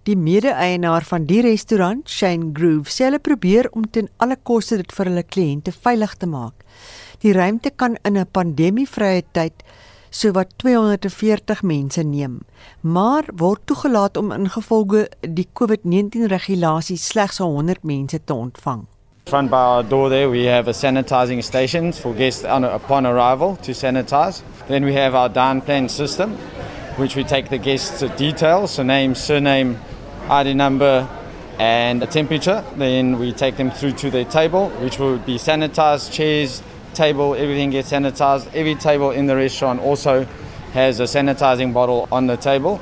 [0.02, 4.94] Die mede-eienaar van die restaurant, Shane Groove, sê hulle probeer om ten alle koste dit
[4.96, 6.64] vir hulle kliënte veilig te maak.
[7.22, 9.62] Die ruimte kan in 'n pandemievrye tyd
[10.10, 12.40] sowat 240 mense neem,
[12.80, 18.86] maar word toegelaat om ingevolge die COVID-19 regulasies slegs 100 mense te ontvang.
[19.26, 23.72] Front by our door there, we have a sanitizing station for guests upon arrival to
[23.72, 24.42] sanitize.
[24.66, 26.36] Then we have our down plan system,
[27.02, 29.76] which we take the guests' details, so name, surname,
[30.28, 31.08] ID number
[31.58, 32.64] and a temperature.
[32.76, 36.62] Then we take them through to their table, which will be sanitized, chairs,
[36.94, 38.54] table, everything gets sanitized.
[38.54, 40.26] Every table in the restaurant also
[40.74, 42.80] has a sanitizing bottle on the table.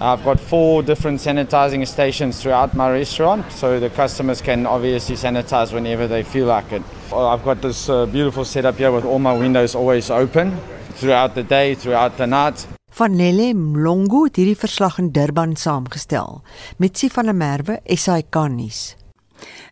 [0.00, 5.72] I've got four different sanitizing stations throughout my restaurant, so the customers can obviously sanitize
[5.72, 6.82] whenever they feel like it.
[7.12, 10.56] I've got this uh, beautiful setup here with all my windows always open
[10.90, 12.64] throughout the day, throughout the night.
[12.98, 16.40] Van Nelle Mlongo het hierdie verslag in Durban saamgestel
[16.82, 18.96] met Sif van der Merwe SAK nuus.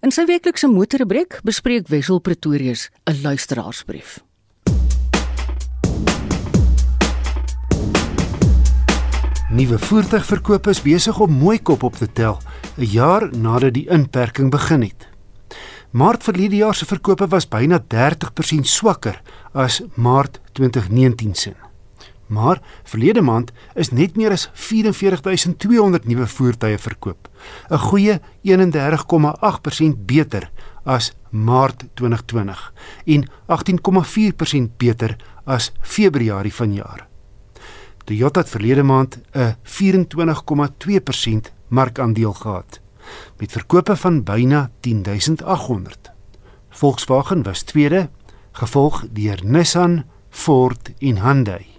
[0.07, 4.21] In sy weeklikse motorrubriek bespreek Wessel Pretorius 'n luisteraarsbrief.
[9.51, 12.39] Nuwe voertuigverkope is besig om mooi kop op te tel
[12.79, 15.09] 'n jaar nadat die inperking begin het.
[15.91, 21.66] Maart verlede jaar se verkope was byna 30% swakker as Maart 2019 se.
[22.27, 27.29] Maar verlede maand is net meer as 44200 nuwe voertuie verkoop,
[27.71, 30.51] 'n goeie 31,8% beter
[30.85, 32.73] as Maart 2020
[33.05, 37.07] en 18,4% beter as Februarie vanjaar.
[38.05, 42.81] Toyota het verlede maand 'n 24,2% markandeel gehad
[43.39, 46.13] met verkope van byna 10800.
[46.69, 48.11] Volkswagen was tweede,
[48.53, 51.76] gevolg deur Nissan, Ford en Hyundai.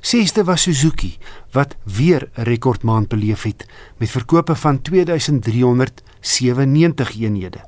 [0.00, 1.18] Sesde was Suzuki
[1.50, 3.66] wat weer 'n rekordmaand beleef het
[3.96, 7.64] met verkope van 2397 eenhede.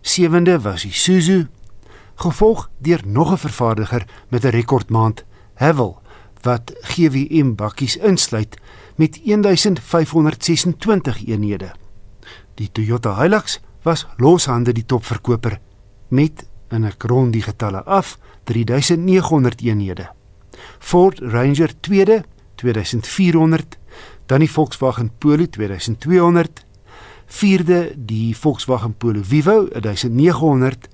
[0.00, 1.46] Sewende was Isuzu,
[2.14, 5.24] gevolg deur nog 'n vervaardiger met 'n rekordmaand,
[5.54, 6.00] Haval,
[6.42, 8.56] wat GWM bakkies insluit
[8.96, 11.74] met 1526 eenhede.
[12.54, 15.60] Die Toyota Hilux was loshande die topverkoper
[16.08, 20.10] met in 'n rond die getalle af 3900 eenhede.
[20.78, 23.78] Ford Ranger tweede 2400,
[24.26, 26.64] dan die Volkswagen Polo 2200,
[27.26, 30.88] vierde die Volkswagen Polo Vivo 1900,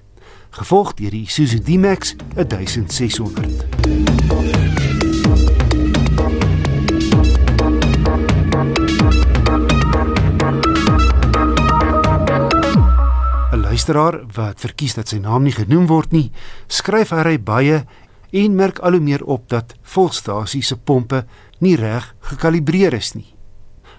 [0.50, 3.66] gevolg deur die Isuzu D-Max 1600.
[13.56, 16.30] 'n luisteraar wat verkies dat sy naam nie genoem word nie,
[16.68, 17.84] skryf hy baie
[18.30, 21.24] en merk al hoe meer op dat volstasie se pompe
[21.58, 23.34] nie reg gekalibreer is nie.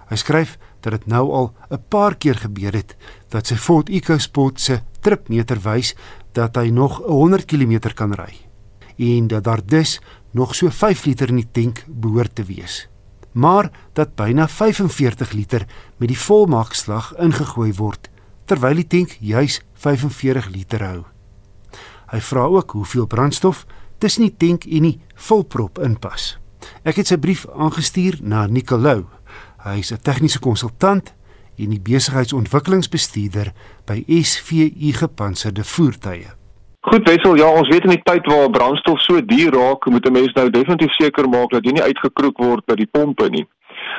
[0.08, 2.96] Hy skryf dat dit nou al 'n paar keer gebeur het
[3.30, 5.96] dat sy Ford EcoSport se tripmeter wys
[6.32, 8.34] dat hy nog 100 km kan ry
[8.98, 10.00] en dat daar dus
[10.32, 12.88] nog so 5 liter in die tank behoort te wees.
[13.32, 15.66] Maar dat byna 45 liter
[15.98, 18.10] met die volmaakslag ingegooi word
[18.46, 21.04] terwyl die tank juis 45 liter hou.
[22.08, 23.66] Hy vra ook hoeveel brandstof
[23.98, 26.38] tussen die tank en die volprop inpas.
[26.84, 29.06] Ek het sy brief aangestuur na Nicolou.
[29.64, 31.14] Hy is 'n tegniese konsultant
[31.58, 33.52] en die besigheidsontwikkelingsbestuurder
[33.86, 36.30] by SVU Gepantserde Voertuie.
[36.88, 40.12] Goed Wessel, ja, ons weet in die tyd waar brandstof so duur raak, moet 'n
[40.12, 43.46] mens nou definitief seker maak dat jy nie uitgekroek word by die pompe nie.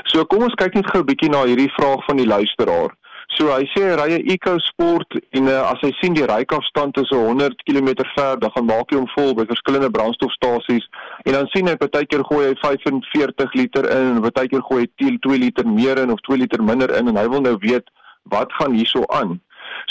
[0.05, 2.91] So kom ons kyk net gou 'n bietjie na hierdie vraag van die luisteraar.
[3.37, 7.11] So hy sê hy ry 'n EcoSport en uh, as hy sien die ryafstand is
[7.13, 10.89] 100 km ver, dan gaan maak hy hom vol by verskillende brandstofstasies
[11.27, 15.39] en dan sien hy partykeer gooi hy 45 liter in en partykeer gooi hy 2
[15.45, 17.93] liter meer in of 2 liter minder in en hy wil nou weet
[18.33, 19.37] wat gaan hierso aan.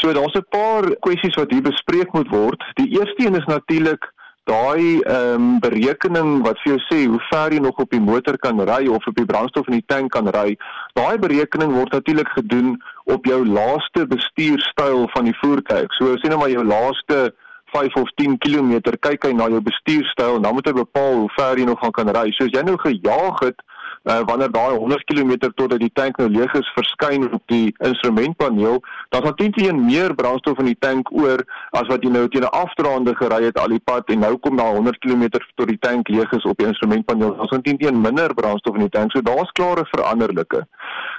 [0.02, 2.63] So daar's 'n paar kwessies wat hier bespreek moet word.
[2.76, 4.13] Die eerste een is natuurlik
[4.47, 8.38] daai ehm um, berekening wat vir jou sê hoe ver jy nog op die motor
[8.38, 10.56] kan ry of op die brandstof in die tank kan ry.
[10.95, 15.93] Daai berekening word natuurlik gedoen op jou laaste bestuurstyl van die voertuig.
[15.96, 17.34] So sien nou maar jou laaste
[17.72, 21.32] 5 of 10 km kyk hy na jou bestuurstyl en dan moet hy bepaal hoe
[21.36, 22.30] ver jy nog gaan kan ry.
[22.36, 23.63] So as jy nou gejaag het
[24.04, 28.82] uh, wanneer daai 100 km totdat die tank nou leeg is verskyn op die instrumentpaneel,
[29.10, 32.44] dan gaan teen teen meer brandstof in die tank oor as wat jy nou teen
[32.44, 35.80] 'n afdraande gery het al die pad en nou kom daar 100 km tot die
[35.80, 37.32] tank leeg is op die instrumentpaneel.
[37.32, 39.12] Ons gaan teen teen minder brandstof in die tank.
[39.12, 40.68] So daar's klare veranderlike.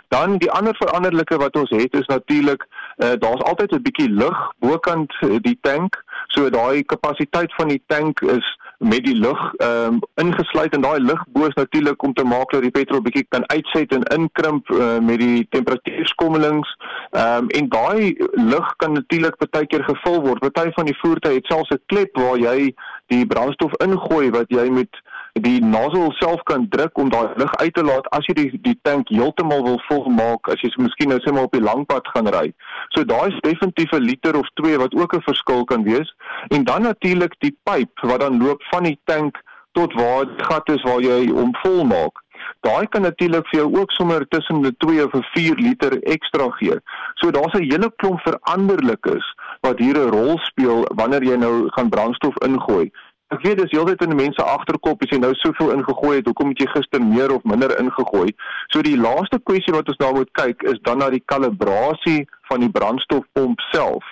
[0.09, 4.53] Dan die ander veranderlike wat ons het is natuurlik uh, daar's altyd 'n bietjie lug
[4.59, 6.03] bokant die tank.
[6.27, 11.01] So daai kapasiteit van die tank is met die lug ehm um, ingesluit en daai
[11.01, 14.99] lug boos natuurlik om te maak dat die petrol bietjie kan uitset en inkrimp uh,
[14.99, 16.77] met die temperatuurskommelings.
[17.11, 20.53] Ehm um, en daai lug kan natuurlik baie keer gevul word.
[20.53, 22.75] Party van die voertuie het selfs 'n klep waar jy
[23.07, 25.03] die brandstof ingooi wat jy met
[25.41, 28.79] die nozzle self kan druk om daai lug uit te laat as jy die die
[28.83, 32.31] tank heeltemal wil volmaak as jy miskien nou sê maar op die lang pad gaan
[32.35, 32.47] ry.
[32.95, 36.15] So daai is definitief 'n liter of 2 wat ook 'n verskil kan wees.
[36.49, 40.69] En dan natuurlik die pyp wat dan loop van die tank tot waar die gat
[40.69, 42.25] is waar jy hom volmaak.
[42.67, 46.51] Daai kan natuurlik vir jou ook sommer tussen 'n 2 of 'n 4 liter ekstra
[46.59, 46.77] gee.
[47.15, 49.27] So daar's 'n hele klomp veranderlikes
[49.61, 52.91] wat hier 'n rol speel wanneer jy nou gaan brandstof ingooi.
[53.29, 56.55] Ek weet dis heeltyd in die mense agterkop as jy nou soveel ingegooi het, hoekom
[56.55, 58.31] het jy gister meer of minder ingegooi?
[58.73, 62.65] So die laaste kwessie wat ons nou moet kyk is dan na die kalibrasie van
[62.65, 64.07] die brandstofpomp self.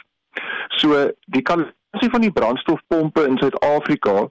[0.83, 4.27] So die kalibrasie van die brandstofpompe in Suid-Afrika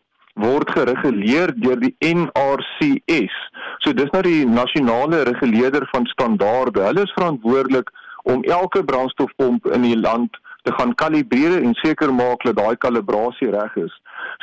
[0.45, 3.41] word gereguleer deur die NRCS.
[3.82, 6.86] So dis nou die nasionale reguleerder van standaarde.
[6.86, 7.89] Hulle is verantwoordelik
[8.30, 13.51] om elke brandstofpomp in die land te gaan kalibreer en seker maak dat daai kalibrasie
[13.54, 13.93] reg is.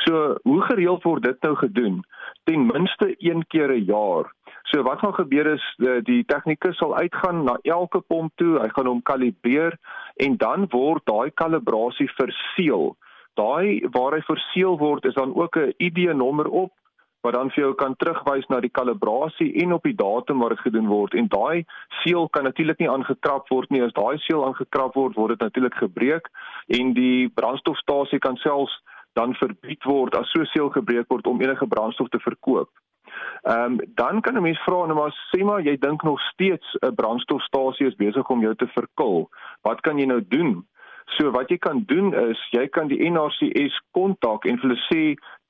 [0.05, 2.03] So, hoe gereeld word dit nou gedoen?
[2.47, 4.31] Ten minste een keer 'n jaar.
[4.71, 8.69] So wat gaan gebeur is die, die tegnikus sal uitgaan na elke pomp toe, hy
[8.73, 9.75] gaan hom kalibreer
[10.15, 12.95] en dan word daai kalibrasie verseël.
[13.33, 16.71] Daai waar hy verseël word is dan ook 'n ID-nommer op
[17.23, 20.65] wat dan vir jou kan terugwys na die kalibrasie en op die datum waar dit
[20.65, 21.63] gedoen word en daai
[22.03, 25.77] seël kan natuurlik nie aangekrap word nie as daai seël aangekrap word word dit natuurlik
[25.79, 26.27] gebreek
[26.79, 28.75] en die brandstofstasie kan selfs
[29.13, 32.69] dan verbied word as so seël gebreek word om enige brandstof te verkoop.
[33.43, 36.77] Ehm um, dan kan 'n mens vra nou maar sê maar jy dink nog steeds
[36.81, 39.29] 'n brandstofstasie is besig om jou te verkil.
[39.61, 40.65] Wat kan jy nou doen?
[41.17, 45.01] So wat jy kan doen is jy kan die NRCS kontak en hulle sê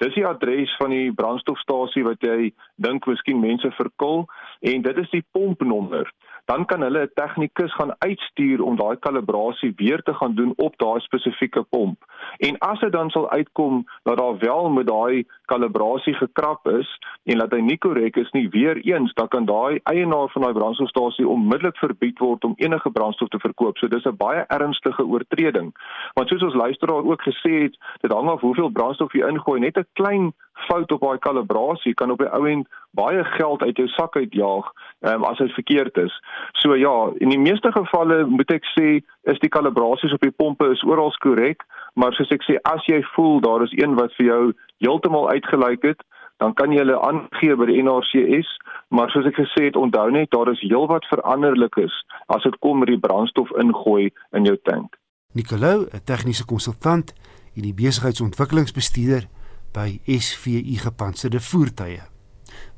[0.04, 2.52] dis die adres van die brandstofstasie wat jy
[2.84, 4.26] dink miskien mense verkil.
[4.62, 6.10] En dit is die pompnommer
[6.46, 10.78] dan kan hulle 'n tegnikus gaan uitstuur om daai kalibrasie weer te gaan doen op
[10.78, 11.98] daai spesifieke pomp.
[12.38, 17.38] En as dit dan sal uitkom dat daar wel met daai kalibrasie gekrap is en
[17.38, 21.28] dat hy nie korrek is nie, weer eens, dan kan daai eienaar van daai brandstofstasie
[21.28, 23.78] onmiddellik verbied word om enige brandstof te verkoop.
[23.78, 25.74] So dis 'n baie ernstige oortreding.
[26.14, 29.60] Want soos ons luisteraar ook gesê het, dit hang af hoeveel brandstof jy ingooi.
[29.60, 30.34] Net 'n klein
[30.68, 34.70] fout op daai kalibrasie kan op die ou end baie geld uit jou sak uitjaag
[35.02, 36.14] um, as dit verkeerd is.
[36.62, 39.02] So ja, in die meeste gevalle moet ek sê
[39.32, 43.02] is die kalibrasies op die pompe is oral korrek, maar soos ek sê as jy
[43.16, 44.42] voel daar is een wat vir jou
[44.86, 46.02] heeltemal uitgelyk het,
[46.42, 48.50] dan kan jy hulle aangee by die NRCS,
[48.94, 51.96] maar soos ek gesê het, onthou net daar is heelwat veranderlikes
[52.34, 54.98] as dit kom met die brandstof ingooi in jou tank.
[55.34, 57.14] Nicolou, 'n tegniese konsultant
[57.56, 59.26] en die besigheidsontwikkelingsbestuurder
[59.74, 62.02] by SVU Gepantserde Voertuie.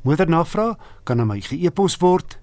[0.01, 2.39] Motornavraag kan aan my ge-e-pos word.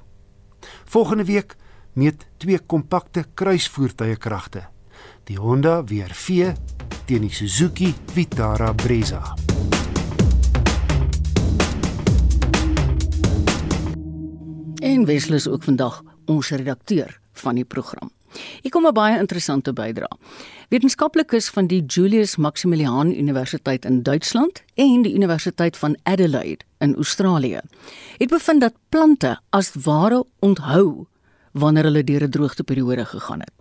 [0.84, 1.56] Volgende week
[1.92, 4.68] meet twee kompakte kruisvoertuie kragte.
[5.24, 6.54] Die Honda WRV
[7.04, 9.34] teen die Suzuki Vitara Brezza.
[14.82, 18.15] En Wesley is ook vandag ons redakteur van die program.
[18.62, 20.18] Hier kom 'n baie interessante bydrae.
[20.68, 27.60] Wetenskaplikes van die Julius Maximilian Universiteit in Duitsland en die Universiteit van Adelaide in Australië
[28.18, 31.06] het bevind dat plante as ware onthou
[31.52, 33.52] wanneer hulle deur 'n droogteperiode gegaan het.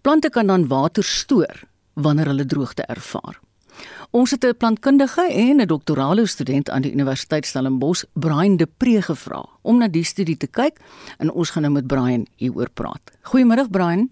[0.00, 1.60] Plante kan dan water stoor
[1.94, 3.40] wanneer hulle droogte ervaar.
[4.10, 9.02] Ons het 'n plantkundige en 'n doktorale student aan die Universiteit Stellenbosch, Brian De Pre
[9.02, 10.78] gevra om na die studie te kyk
[11.18, 13.18] en ons gaan nou met Brian hieroor praat.
[13.22, 14.10] Goeiemôre Brian.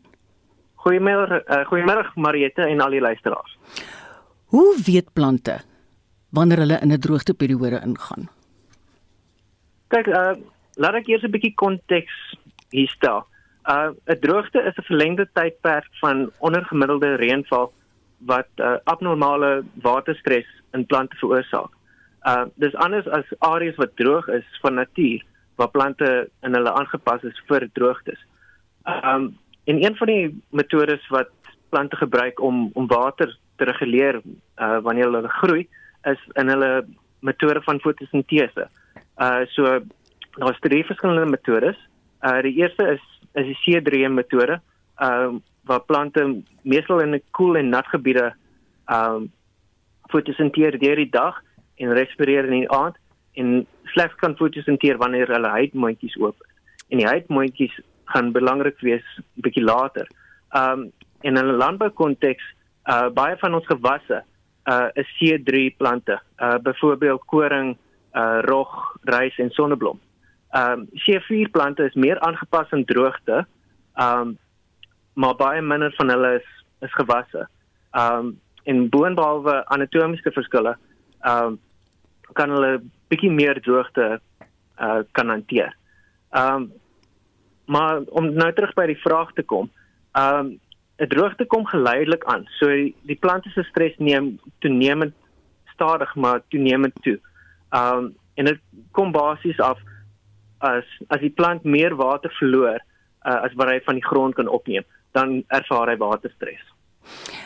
[0.75, 3.59] Goeiemôre, uh, goeiemôre Mariette en al die luisteraars.
[4.45, 5.61] Hoe weet plante
[6.31, 8.29] wanneer hulle in 'n droogteperiode ingaan?
[9.89, 10.33] Kyk, uh,
[10.75, 12.37] laat ek eers 'n bietjie konteks
[12.71, 13.27] hier stel.
[13.65, 17.73] Uh 'n droogte is 'n verlengde tydperk van ondergemiddelde reënval
[18.27, 21.73] wat uh, abnormale waterstres in plante veroorsaak.
[22.25, 25.23] Uh dis anders as areas wat droog is van natuur
[25.61, 26.11] waar plante
[26.43, 28.21] in hulle aangepas is vir droogtes.
[28.89, 31.33] Um en een van die metodes wat
[31.69, 34.23] plante gebruik om om water te reguleer
[34.57, 35.69] uh wanneer hulle groei
[36.11, 36.87] is in hulle
[37.21, 38.69] metode van fotosintese.
[39.21, 39.81] Uh so
[40.41, 41.77] daar's drie verskillende metodes.
[42.23, 43.05] Uh die eerste is
[43.35, 44.61] is die C3 metode.
[44.97, 48.35] Um waar plante meestal in 'n koel en nat gebiede
[48.87, 49.33] ehm um,
[50.11, 51.43] fotosinteer deur die dag
[51.77, 52.97] en respireer in die aand
[53.33, 56.53] en slegs kan fotosinteer wanneer hulle huidmondjies oop is.
[56.89, 60.07] En die huidmondjies gaan belangrik wees bietjie later.
[60.51, 62.45] Ehm um, in 'n landboukonteks
[62.85, 64.23] uh baie van ons gewasse
[64.65, 66.21] uh is C3 plante.
[66.39, 67.77] Uh byvoorbeeld koring,
[68.13, 70.01] uh rog, rys en sonneblom.
[70.51, 73.47] Ehm um, C4 plante is meer aangepas aan droogte.
[73.95, 74.39] Ehm um,
[75.15, 76.49] maar baie minder van hulle is
[76.85, 77.47] is gewasse.
[77.93, 78.35] Um
[78.65, 80.77] en boonbehalwe anatomiese verskille,
[81.29, 81.59] um
[82.33, 84.21] kan hulle bietjie meer droogte
[84.81, 85.77] uh kan hanteer.
[86.31, 86.73] Um
[87.67, 89.71] maar om nou terug by die vraag te kom,
[90.19, 90.59] um
[90.99, 92.47] 'n droogte kom geleidelik aan.
[92.59, 95.15] So die, die plante se stres neem toenemend
[95.75, 97.19] stadig maar toenemend toe.
[97.71, 98.61] Um en dit
[98.91, 99.79] kom basies af
[100.59, 102.79] as as die plant meer water verloor
[103.27, 104.85] uh, as wat hy van die grond kan opneem
[105.15, 106.63] dan ervaar hy waterstres.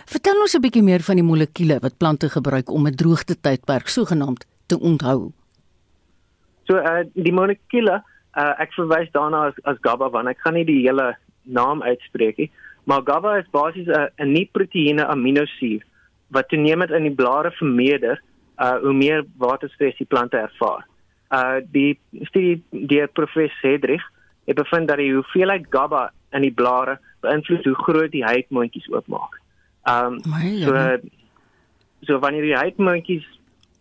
[0.09, 3.89] Vertel ons 'n bietjie meer van die molekules wat plante gebruik om 'n droogte tydperk
[3.89, 5.33] sogenaamd te onthou.
[6.67, 8.03] So uh die molekules,
[8.37, 12.37] uh, ek verwys daarna as as GABA want ek gaan nie die hele naam uitspreek
[12.37, 12.51] nie,
[12.85, 15.83] maar GABA is basies 'n 'n nie-proteïene aminosuur
[16.31, 18.21] wat toenemend in die blare vermeerder
[18.59, 20.87] uh hoe meer waterstres die plante ervaar.
[21.31, 24.05] Uh die studie deur professor Hedrich
[24.45, 29.41] het bevind dat die hoeveelheid GABA in die blare beïnvloed hoe groot die huidmondjies oopmaak.
[29.89, 30.75] Ehm um, so
[32.07, 33.27] so wanneer die huidmondjies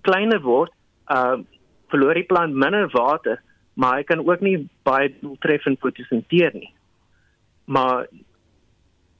[0.02, 0.74] kleiner word,
[1.06, 1.46] ehm uh,
[1.88, 3.42] verloor die plant minder water,
[3.80, 6.74] maar hy kan ook nie baie doeltreffend fotosinteer nie.
[7.66, 8.08] Maar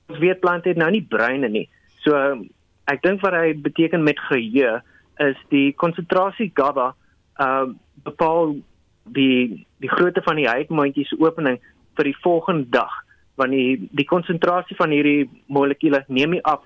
[0.08, 1.68] ons weet plante het nou nie breine nie.
[2.04, 2.48] So um,
[2.92, 4.82] ek dink wat hy beteken met geheue
[5.24, 6.94] is die konsentrasie GABA
[7.38, 8.56] ehm uh, bepaal
[9.16, 11.58] die die grootte van die huidmondjies opening
[11.98, 12.94] vir die volgende dag
[13.38, 16.64] want die die konsentrasie van hierdie molekules neem nie af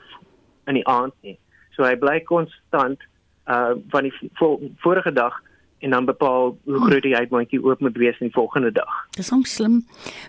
[0.69, 1.37] in die aand nie.
[1.75, 3.03] So hy bly konstant
[3.51, 5.37] uh van die vo vorige dag
[5.81, 6.87] en dan bepaal hoe hmm.
[6.87, 8.91] groot die uitmondjie oop moet wees in die volgende dag.
[9.17, 9.81] Dis hom slim.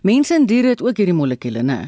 [0.03, 1.81] Mense en diere het ook hierdie molekules, né?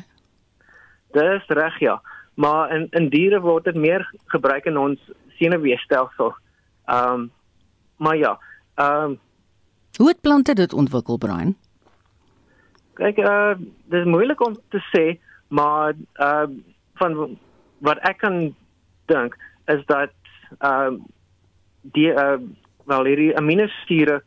[1.17, 2.01] Dis reg ja.
[2.35, 5.01] Maar in in diere word dit meer gebruik in ons
[5.39, 6.35] senuweestelsel.
[6.87, 7.31] Ehm um,
[7.97, 8.39] maar ja,
[8.75, 9.21] ehm um,
[9.97, 11.55] Hoe het plante dit ontwikkel, Brian?
[12.99, 13.55] Kyk, uh
[13.91, 15.19] dis moeilik om te sê,
[15.49, 16.47] maar uh
[17.01, 17.17] van
[17.83, 18.55] wat ek kan
[19.11, 19.35] dink
[19.73, 20.15] is dat
[20.63, 20.95] uh
[21.97, 22.39] die uh
[22.87, 24.21] wel hierdie aminosure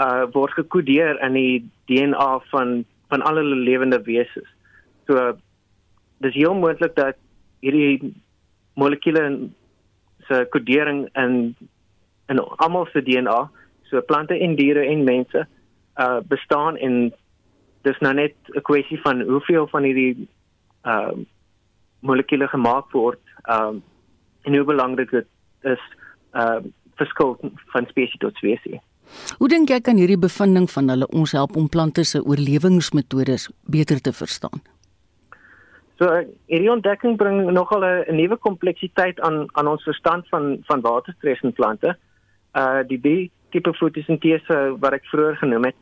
[0.00, 4.48] uh word gekodeer in die DNA van van al hulle lewende wesens.
[5.06, 5.34] So
[6.24, 7.20] dis heel moontlik dat
[7.60, 8.14] hierdie
[8.80, 9.50] molekules
[10.28, 11.54] se kodering in
[12.32, 13.50] in almal se DNA,
[13.90, 15.44] so plante en diere en mense
[16.00, 17.12] uh bestaan en
[17.84, 20.28] dis nou net 'n kwessie van hoeveel van hierdie
[20.84, 21.24] ehm uh,
[22.00, 23.82] molekules gemaak word ehm um,
[24.44, 25.28] en hoe belangrik dit
[25.62, 25.84] is
[26.32, 27.38] ehm uh, verskil
[27.72, 28.80] van spesies tot spesies.
[29.38, 34.00] Hoe dink jy kan hierdie bevinding van hulle ons help om plante se oorlewingsmetodes beter
[34.00, 34.62] te verstaan?
[35.98, 36.10] So
[36.50, 41.52] hierdie ontdekking bring nogal 'n nuwe kompleksiteit aan aan ons verstand van van waterstres in
[41.52, 41.96] plante.
[42.54, 45.76] Uh die B tipe fotosintese wat ek vroeër genoem het,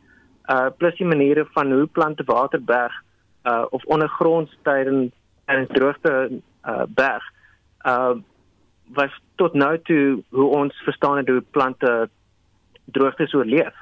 [0.49, 2.93] uh plus die maniere van hoe plante water berg
[3.43, 5.11] uh of ondergronds tydens
[5.45, 7.23] en droogte uh berg.
[7.85, 8.15] Uh
[8.93, 12.09] was tot nou toe hoe ons verstaan het hoe plante
[12.85, 13.73] droogtes oorleef.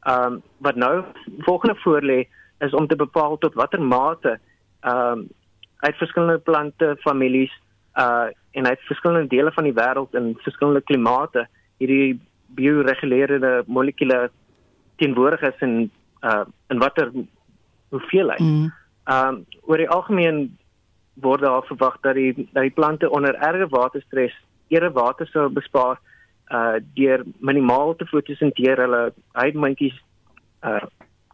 [0.00, 1.04] Ehm um, wat nou
[1.38, 4.38] volgende voorlê is om te bepaal tot watter mate
[4.80, 5.28] ehm um,
[5.76, 7.52] uit verskillende plante families
[7.94, 11.46] uh en uit verskillende dele van die wêreld in verskillende klimate
[11.76, 14.30] hierdie bioregulerende molekules
[14.96, 15.90] teenwoordig is in
[16.22, 17.12] uh in watter
[17.90, 18.40] hoeveelheid.
[18.40, 18.72] Mm.
[19.04, 20.58] Ehm um, oor die algemeen
[21.14, 24.34] word daar verwag dat die dat die plante onder erge waterstres
[24.68, 25.98] eerder water sou bespaar
[26.50, 29.02] uh deur minimaal te fotosinteer hulle
[29.32, 29.96] huidmandjies
[30.66, 30.84] uh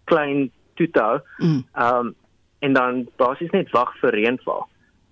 [0.05, 1.19] klein toe te hou.
[1.39, 1.63] Mm.
[1.75, 2.15] Um
[2.59, 4.65] en dan basies net wag vir reënval.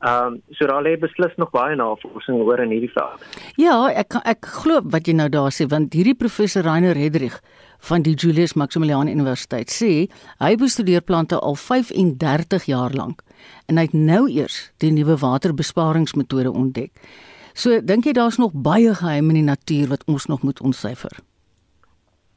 [0.04, 3.24] Um so daar lê beslis nog baie navorsing oor in hierdie veld.
[3.60, 7.40] Ja, ek ek glo wat jy nou daar sê want hierdie professor Rainer Hedrich
[7.84, 10.06] van die Julius Maximilian Universiteit sê
[10.40, 13.20] hy bestudeer plante al 35 jaar lank
[13.68, 16.92] en hy het nou eers die nuwe waterbesparingsmetode ontdek.
[17.54, 21.12] So dink jy daar's nog baie geheim in die natuur wat ons nog moet ontsyfer?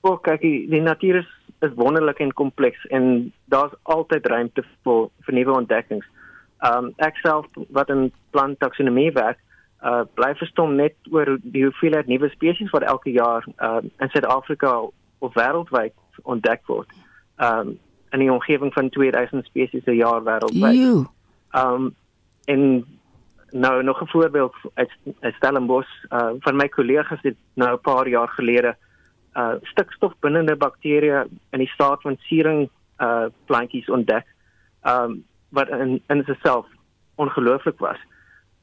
[0.06, 1.32] O, kyk, die, die natuur is,
[1.66, 6.06] is wonderlik en kompleks en daar's altyd ruimte vir vir nuwe ontdekkings.
[6.68, 9.40] Um ek self wat in plant taksonomie werk,
[9.82, 14.76] uh bly verstom net oor die hoeveelheid nuwe spesies wat elke jaar uh in Suid-Afrika
[15.20, 15.94] of wêreldwyd
[16.24, 16.90] ontdek word.
[17.38, 17.78] Um
[18.16, 21.08] in die omgewing van 2000 spesies per jaar wêreldwyd.
[21.52, 21.96] Um
[22.46, 22.86] en
[23.52, 28.08] nou nog 'n voorbeeld uit, uit Stellenbosch uh, van my kollegas het nou 'n paar
[28.08, 28.76] jaar gelede
[29.34, 34.26] uh stikstofbindende bakterieë in die staat van siering uh plantjies ontdek.
[34.84, 36.66] Um wat in in self
[37.16, 37.98] ongelooflik was.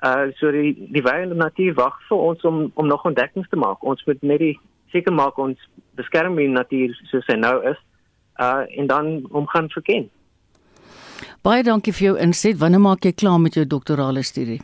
[0.00, 3.82] Uh so die die wêreld natuur wag vir ons om om nog ontdekkings te maak.
[3.82, 4.60] Ons moet net die
[4.94, 5.58] seker maak ons
[5.98, 7.80] beskerm die natuur soos hy nou is.
[8.38, 10.08] Uh en dan om gaan verken.
[11.44, 12.56] Baie dankie vir jou inset.
[12.58, 14.60] Wanneer maak jy klaar met jou doktorale studie?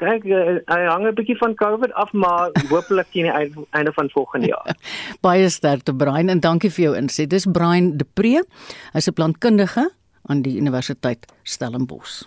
[0.00, 4.08] Kyk, uh, hy hang 'n bietjie van COVID af, maar hopelik teen die einde van
[4.10, 4.76] volgende jaar.
[5.26, 7.30] Baie sterkte Brian en dankie vir jou inset.
[7.30, 8.42] Dis Brian De Pre.
[8.92, 9.90] Hy's 'n plantkundige
[10.24, 12.24] aan die Universiteit Stellenbosch.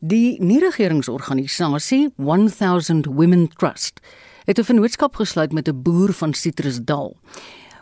[0.00, 4.00] Die nie-regeringsorganisasie 1000 Women Trust
[4.50, 7.16] het 'n vennootskap gesluit met 'n boer van Citrusdal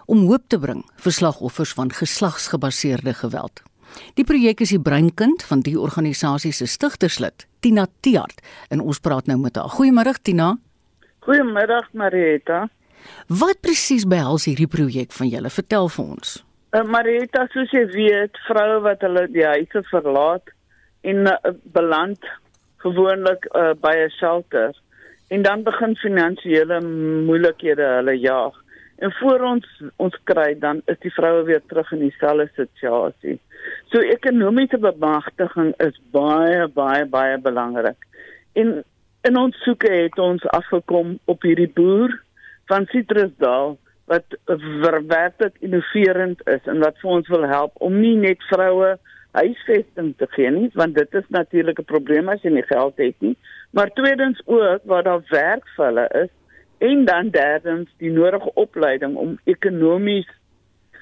[0.07, 3.63] om hoop te bring vir slagoffers van geslagsgebaseerde geweld.
[4.15, 9.27] Die projek is die breinkind van die organisasie se stigterslid, Tina Tiart, en ons praat
[9.27, 9.69] nou met haar.
[9.69, 10.57] Goeiemôre Tina.
[11.21, 12.69] Goeiemôre Marita.
[13.27, 15.51] Wat presies behels hierdie projek van julle?
[15.51, 16.45] Vertel vir ons.
[16.73, 20.51] Uh, Marita, soos jy weet, vroue wat hulle die huise verlaat
[21.01, 22.21] en uh, beland
[22.77, 24.75] gewoonlik uh, by 'n shelter
[25.29, 26.81] en dan begin finansiële
[27.29, 28.55] moeilikhede hulle jaag.
[28.99, 29.67] En voor ons
[29.97, 33.37] ons kry dan is die vroue weer terug in dieselfde situasie.
[33.93, 38.01] So ekonomiese bemagtiging is baie baie baie belangrik.
[38.53, 38.81] En
[39.29, 42.15] in ons soeke het ons afgekom op hierdie boer
[42.71, 43.77] van Citrusdal
[44.09, 44.37] wat
[45.07, 48.97] werklik innoverend is en wat vir ons wil help om nie net vroue
[49.39, 53.17] huisvesting te gee nie, want dit is natuurlik 'n probleem as jy nie geld het
[53.21, 53.37] nie,
[53.71, 56.33] maar tweedens ook waar daar werk vir hulle is
[56.79, 60.29] en dan derdens die nodige opleiding om ekonomies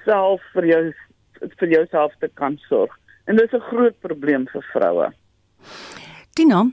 [0.05, 0.82] self vir jou
[1.61, 2.93] vir jouself te kan sorg.
[3.26, 5.12] En dit is 'n groot probleem vir vroue.
[6.32, 6.70] Tina,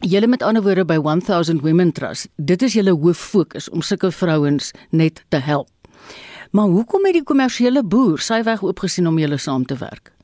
[0.00, 4.10] julle met ander woorde by 1000 Women Trust, dit is julle hoof fokus om sulke
[4.10, 5.68] vrouens net te help.
[6.50, 10.17] Maar hoekom het die kommersiële boer sy weg oopgesien om julle saam te werk?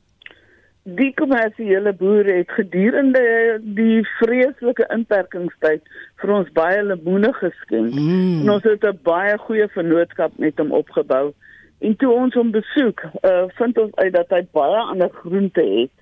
[0.85, 3.21] Die kommersiële boere het gedurende
[3.63, 5.81] die vreeslike inperkingstyd
[6.21, 7.95] vir ons baie lemoene geskenk.
[7.97, 8.43] Mm.
[8.43, 11.33] En ons het 'n baie goeie vennootskap met hom opgebou.
[11.81, 15.95] En toe ons hom besoek, uh, vind ons uit dat hy baie ander groente het.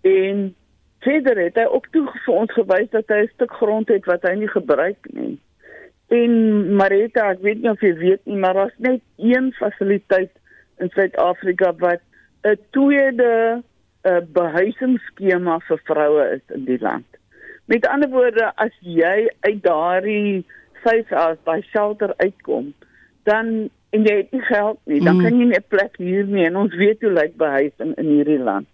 [0.00, 0.54] En
[1.00, 4.22] verder het hy ook toe vir ons gewys dat hy 'n stuk grond het wat
[4.22, 5.38] hy nie gebruik nie.
[6.08, 6.32] En
[6.76, 10.30] Marita, ek weet nie of jy weet nie, maar daar's net een fasiliteit
[10.78, 12.00] in Suid-Afrika wat
[12.42, 13.62] 'n tweede
[14.04, 17.06] 'n behuisingsskema vir vroue is in die land.
[17.66, 20.44] Met ander woorde, as jy uit daardie
[20.84, 22.74] safe house by shelter uitkom,
[23.24, 25.22] dan en jy het nie geld nie, dan mm.
[25.22, 28.42] kan jy nie 'n plek huur nie en ons weet hoe lyk behuising in hierdie
[28.42, 28.66] land.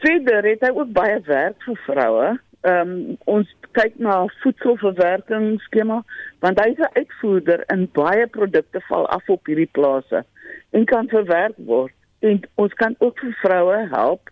[0.00, 6.02] Verder het hy ook baie werk vir vroue ehm um, ons kyk na voedselverwerkingsskema
[6.44, 10.24] want hy's 'n uitvoerder in baie produkte val af op hierdie plase
[10.70, 14.30] en kan verwerk word en ons kan ook vir vroue help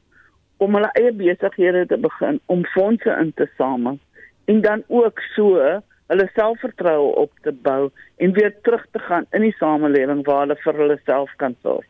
[0.58, 3.98] om hulle eie besighede te begin om fondse in te samel
[4.44, 5.60] en dan ook so
[6.08, 10.56] hulle selfvertroue op te bou en weer terug te gaan in die samelewing waar hulle
[10.64, 11.84] vir hulle self kan sorg.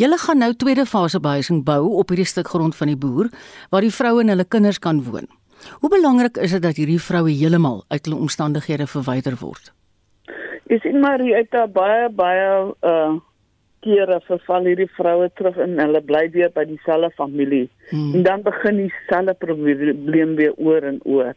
[0.00, 3.30] Julle gaan nou tweede fase behuising bou op hierdie stuk grond van die boer
[3.70, 5.28] waar die vroue en hulle kinders kan woon.
[5.80, 9.70] Hoe belangrik is dit dat hierdie vroue heeltemal uit hulle omstandighede verwyder word?
[10.72, 12.48] Is in Marietta baie baie
[12.80, 13.20] uh
[13.84, 17.68] kere verval hierdie vroue terug en hulle bly weer by dieselfde familie.
[17.90, 18.14] Hmm.
[18.14, 21.34] En dan begin dieselfde probleem weer oor en oor.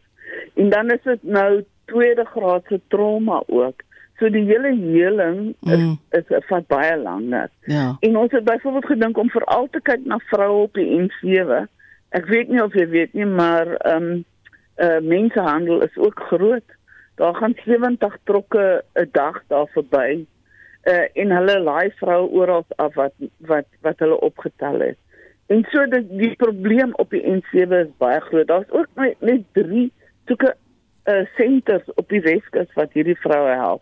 [0.54, 3.84] En dan is dit nou tweede graadse trauma ook.
[4.20, 5.98] So die hele heling is mm.
[6.16, 7.50] is, is van baie langer.
[7.68, 7.98] Ja.
[8.00, 11.66] En ons het byvoorbeeld gedink om veral te kyk na vroue op die N7.
[12.16, 14.24] Ek weet nie of jy weet nie, maar ehm um,
[14.76, 16.72] uh mensenhandel is ook groot.
[17.16, 20.26] Daar gaan 70 trokke 'n dag daar verby.
[20.86, 24.98] Uh en hulle laai vroue oral af wat wat wat hulle opgetel het.
[25.48, 28.48] En so dit die probleem op die N7 is baie groot.
[28.48, 28.88] Daar's ook
[29.20, 29.92] net 3
[30.26, 30.56] soeke
[31.06, 33.82] uh senters op die Weskus wat hierdie vroue help.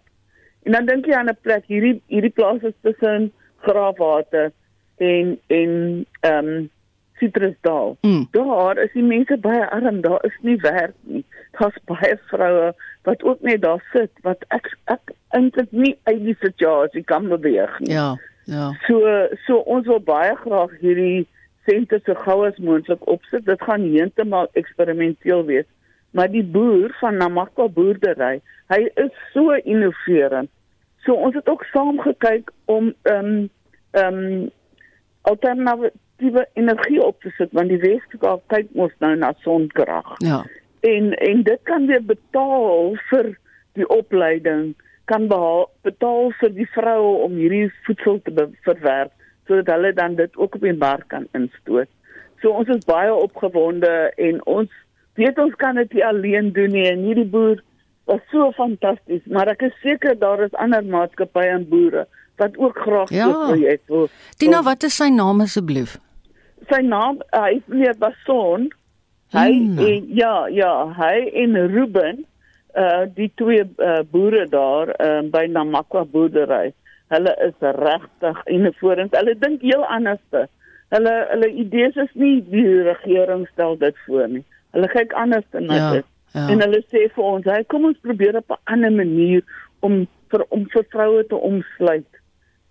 [0.64, 3.32] En dan dink jy aan 'n plek hierdie hierdie plaas is tussen
[3.64, 4.52] Graafwater
[4.98, 6.70] en en ehm um,
[7.14, 7.98] Citrusdal.
[8.02, 8.28] Mm.
[8.32, 11.26] Daar is die mense baie arm, daar is nie werk nie.
[11.52, 12.74] Daar's baie vroue
[13.04, 17.80] wat ook net daar sit wat ek ek eintlik nie uit die situasie kan beweeg
[17.80, 17.94] nie.
[17.94, 18.16] Ja.
[18.46, 18.72] Ja.
[18.88, 19.00] So
[19.46, 21.28] so ons wil baie graag hierdie
[21.68, 23.46] sente so gou as moontlik opsit.
[23.46, 25.70] Dit gaan heeltemal eksperimenteel wees.
[26.12, 30.52] Maar die boer van Namakwa boerdery, hy is so innoverend.
[31.06, 33.50] So ons het ook saam gekyk om ehm um,
[33.92, 34.52] ehm um,
[35.24, 40.16] alternatiewe energie op te sit want die Weskaap kyk mos nou na sonkrag.
[40.18, 40.42] Ja.
[40.84, 43.34] En en dit kan weer betaal vir
[43.80, 44.74] die opleiding,
[45.12, 49.12] kan behaal, betaal vir die vroue om hierdie voedsel te verwerk
[49.48, 51.90] sodat hulle dan dit ook op die mark kan instoot.
[52.40, 54.72] So ons is baie opgewonde en ons
[55.20, 57.60] weet ons kan dit nie alleen doen nie en hierdie boer
[58.08, 62.08] was so fantasties, maar ek is seker daar is ander maatskappye en boere
[62.40, 63.28] wat ook graag ja.
[63.28, 64.08] so projek wil.
[64.40, 66.00] Tina, wat is sy naam asseblief?
[66.70, 68.70] sy naam uh, hy is meneer Bason.
[69.34, 69.80] Hy hmm.
[69.82, 72.26] en, ja ja, hy en Ruben
[72.78, 76.74] uh die twee uh, boere daar uh, by Namakwa boerdery.
[77.14, 79.14] Hulle is regtig innoverend.
[79.18, 80.50] Hulle dink heel anders.
[80.94, 84.44] Hulle hulle idees is nie die regering stel dit voor nie.
[84.74, 86.10] Hulle kyk anders na ja, dit.
[86.34, 86.48] Ja.
[86.50, 89.42] En hulle sê vir ons, "Hey, kom ons probeer op 'n ander manier
[89.80, 92.10] om vir om vir vroue te omsluit."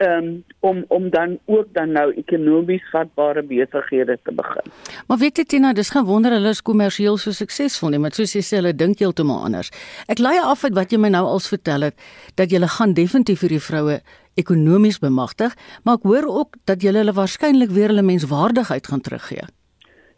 [0.03, 4.73] Um, om om dan ook dan nou ekonomies vatbare besighede te begin.
[5.07, 8.35] Maar weet jy Tina, dis geen wonder hulle is kommersieel so suksesvol nie, maar soos
[8.35, 9.73] jy sê hulle dink heeltemal anders.
[10.09, 11.97] Ek lei af uit wat jy my nou als vertel het
[12.41, 14.01] dat jy gaan definitief vir die vroue
[14.41, 19.45] ekonomies bemagtig, maar ek hoor ook dat jy hulle waarskynlik weer hulle menswaardigheid gaan teruggee.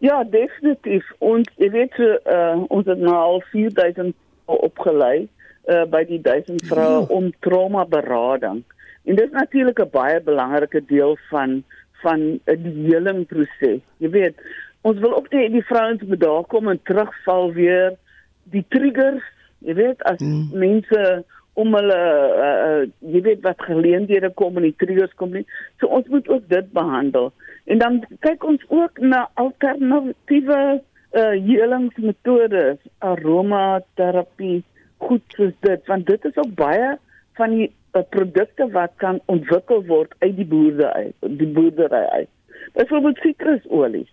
[0.04, 1.06] Ja, definitief.
[1.18, 4.14] Ons jy weet uh, ons het nou al 4000
[4.46, 7.06] opgelei uh, by die 1000 vroue ja.
[7.08, 8.62] om trauma berading.
[9.04, 11.64] En dit is natuurlik 'n baie belangrike deel van
[12.02, 13.80] van 'n helingproses.
[13.96, 14.36] Jy weet,
[14.80, 17.96] ons wil ook net die vrouens moet daar kom en terugval weer
[18.42, 19.24] die triggers,
[19.58, 20.48] jy weet, as mm.
[20.52, 22.00] mense om hulle
[22.46, 25.46] uh, uh, jy weet wat geleenthede kom en die triggers kom nie.
[25.78, 27.32] So ons moet ook dit behandel.
[27.64, 30.82] En dan kyk ons ook na alternatiewe
[31.14, 34.64] uh helingsmetodes, aromaterapie,
[34.98, 36.96] goed soos dit, want dit is ook baie
[37.38, 37.68] van die
[38.02, 42.28] produkte wat kan ontwikkel word uit die boerde uit, die boerdery uit.
[42.72, 44.08] Byvoorbeeld sitrusolie.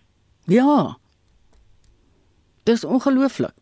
[0.45, 0.97] Ja.
[2.63, 3.53] Dis ongelooflik.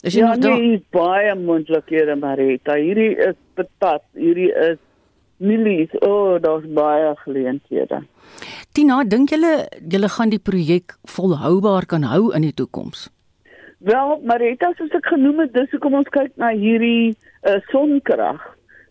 [0.00, 0.58] Is jy ja, nog daar?
[0.58, 2.74] Nee, baie moontlikhede Marita.
[2.78, 4.78] Hierdie is patat, hierdie is
[5.36, 5.92] mielies.
[6.00, 8.02] O, oh, daar's baie geleenthede.
[8.72, 13.08] Tina, dink julle julle gaan die projek volhoubaar kan hou in die toekoms?
[13.78, 17.14] Wel, Marita, soos ek genoem het, dis hoekom ons kyk na hierdie
[17.46, 18.42] uh, sonkrag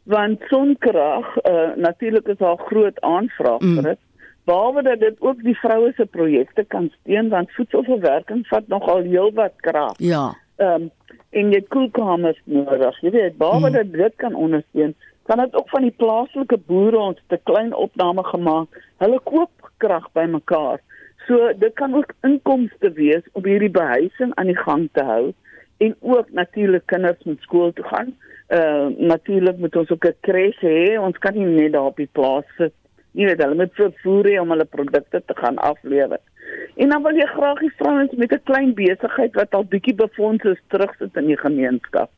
[0.07, 3.79] want sonkrag uh, natuurlik is daar groot aanvraag mm.
[3.79, 4.03] vir dit
[4.47, 9.55] behalwe dat dit ook die vroue se projekte kan steun want voedselverwerking vat nogal heelwat
[9.67, 10.29] krag ja.
[10.57, 10.91] Ehm um,
[11.35, 13.33] en jy koelkamers nodig jy weet.
[13.37, 13.73] Behalwe mm.
[13.75, 14.95] dat dit kan ondersteun
[15.27, 20.07] kan dit ook van die plaaslike boere ons te klein opname gemaak hulle koop krag
[20.17, 20.79] bymekaar
[21.27, 25.33] so dit kan ook inkomste wees om hierdie behuising aan die gang te hou
[25.83, 28.13] en ook natuurlik kinders moet skool toe gaan
[28.47, 30.99] uh natuurlik moet ons ook 'n kres hê.
[30.99, 32.73] Ons kan nie net daar op die plaas sit.
[33.11, 36.19] Jy weet, hulle moet vervoer hê om hulle produkte te gaan aflewer.
[36.75, 40.43] En dan wil jy graag die vrouens met 'n klein besigheid wat al bietjie befonds
[40.43, 42.09] is terugsit in die gemeenskap.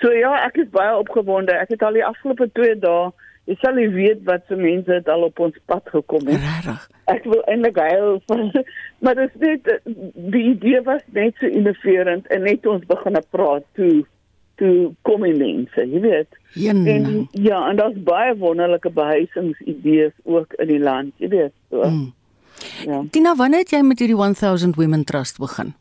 [0.00, 1.52] So ja, ek is baie opgewonde.
[1.52, 3.10] Ek het al die afgelope 2 dae,
[3.44, 6.40] jy sal nie weet wat se mense het al op ons pad gekom het.
[6.44, 6.88] Regtig.
[7.04, 8.22] Ek wil eintlik huil,
[9.02, 9.80] maar dit is net
[10.14, 14.06] die idee was net so innoverend en net ons begin praat toe
[14.58, 16.38] toe kom die mense, jy weet.
[16.54, 16.86] Een.
[16.86, 21.54] En ja, en daar's baie wonderlike behuisingsidees ook in die land, jy weet.
[21.70, 21.82] So.
[21.84, 22.06] Mm.
[22.84, 23.02] Ja.
[23.10, 25.74] Tina, wanneer het jy met hierdie 1000 Women Trust begin?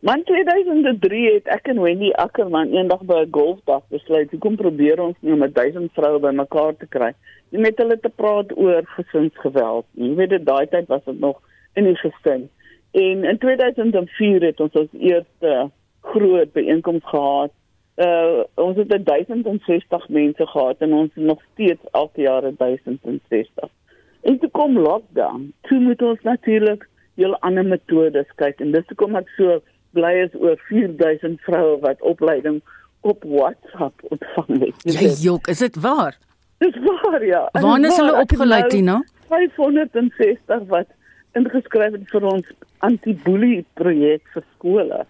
[0.00, 5.16] Man 2003 het ek en Wendy Ackerman eendag by 'n golfdag besluit, "Kom probeer ons
[5.20, 7.12] nie om 1000 vroue bymekaar te kry
[7.50, 11.40] nie met hulle te praat oor gesinsgeweld." Jy weet dit daai tyd was dit nog
[11.74, 12.48] in die gesin.
[12.90, 17.52] En in 2004 het ons ons eerste groot byeenkoms gehad
[17.96, 23.68] uh ons het 1060 mense gehad en ons het nog steeds elke jaar 1060.
[24.22, 25.52] En toe kom lockdown.
[25.60, 29.60] Toe moet ons natuurlik heel ander metodes kyk en dis hoekom ek so
[29.96, 32.60] bly is oor 4000 vroue wat opleiding
[33.00, 34.84] op WhatsApp ontvang het.
[34.84, 36.16] Jy jok, is dit waar?
[36.60, 37.48] Dis waar ja.
[37.52, 39.00] Waar is hulle opgelei Tina?
[39.28, 40.86] 560 wat
[41.38, 42.52] ingeskryf het vir ons
[42.86, 45.04] anti-bully projek vir skole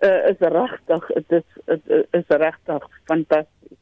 [0.00, 3.78] uh, is regtig dit is dit is regtig fantasties.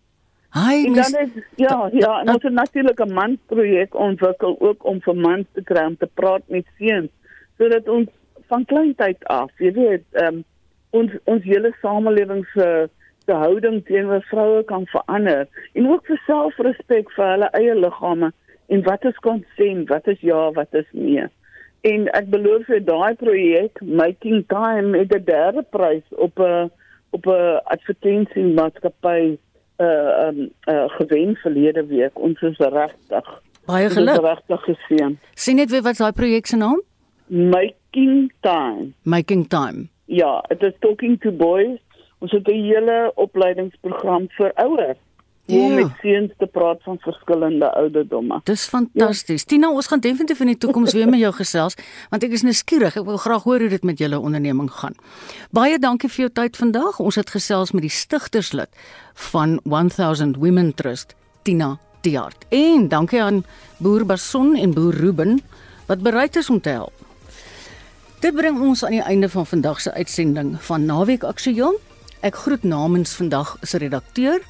[0.54, 5.16] Hi, mis, is, ja, ja, en ons het natuurlik 'n mansprojek ontwikkel ook om vir
[5.16, 7.10] mans te kry om te praat met seuns
[7.58, 8.08] sodat ons
[8.46, 10.44] van kleintyd af, jy weet, um,
[10.90, 12.88] ons ons hele samelewing se
[13.26, 18.32] se houding teenoor vroue kan verander en ook vir selfrespek vir hulle eie liggame
[18.66, 21.28] en wat is konsent, wat is ja, wat is nee
[21.84, 26.70] en ek beloof vir daai projek making time met 'n derde prys op 'n
[27.10, 29.36] op 'n advertensie maatskappy
[29.78, 32.18] uh um uh gewen verlede week.
[32.18, 34.20] Ons is regtig baie geluk.
[34.20, 36.82] regtig gesien sien net weer wat daai projek se naam?
[37.26, 38.92] Making time.
[39.02, 39.88] Making time.
[40.04, 41.78] Ja it is talking to boys.
[42.18, 44.98] Ons het 'n hele opleidingsprogram vir ouers
[45.46, 45.56] Ja.
[45.56, 48.40] om met seuns te praat van verskillende ouderdomme.
[48.44, 49.42] Dis fantasties.
[49.42, 49.48] Ja.
[49.48, 51.76] Tina, ons gaan definitief in die toekoms weer met jou gesels
[52.10, 52.96] want ek is nou skieurig.
[52.96, 54.96] Ek wil graag hoor hoe dit met julle onderneming gaan.
[55.52, 57.00] Baie dankie vir jou tyd vandag.
[57.00, 58.72] Ons het gesels met die stigterslid
[59.28, 62.48] van 1000 Women Trust, Tina Diart.
[62.48, 63.44] En dankie aan
[63.76, 65.42] Boer Bason en Boer Ruben
[65.86, 66.92] wat bereid is om te help.
[68.24, 71.76] Dit bring ons aan die einde van vandag se uitsending van Naweek Aksueel.
[72.24, 74.40] Ek groet namens vandag se redakteur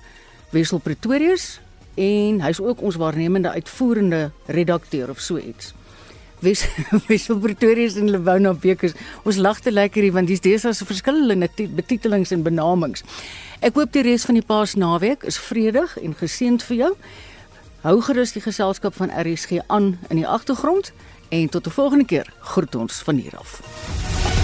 [0.55, 1.59] Wessel Pretorius
[1.99, 5.73] en hy's ook ons waarnemende uitvoerende redakteur of so iets.
[6.45, 6.67] Wes
[7.09, 8.95] Wessel Pretorius en Lewona Bekes.
[9.25, 13.03] Ons lag te lekker hier want dis dis as verskillende betitelings en benamings.
[13.65, 16.93] Ek hoop die res van die Paasnaweek is vredig en geseënd vir jou.
[17.85, 20.93] Hou gerus die geselskap van RSG aan in die agtergrond
[21.29, 22.33] en tot 'n volgende keer.
[22.41, 24.44] Groet ons van hier af.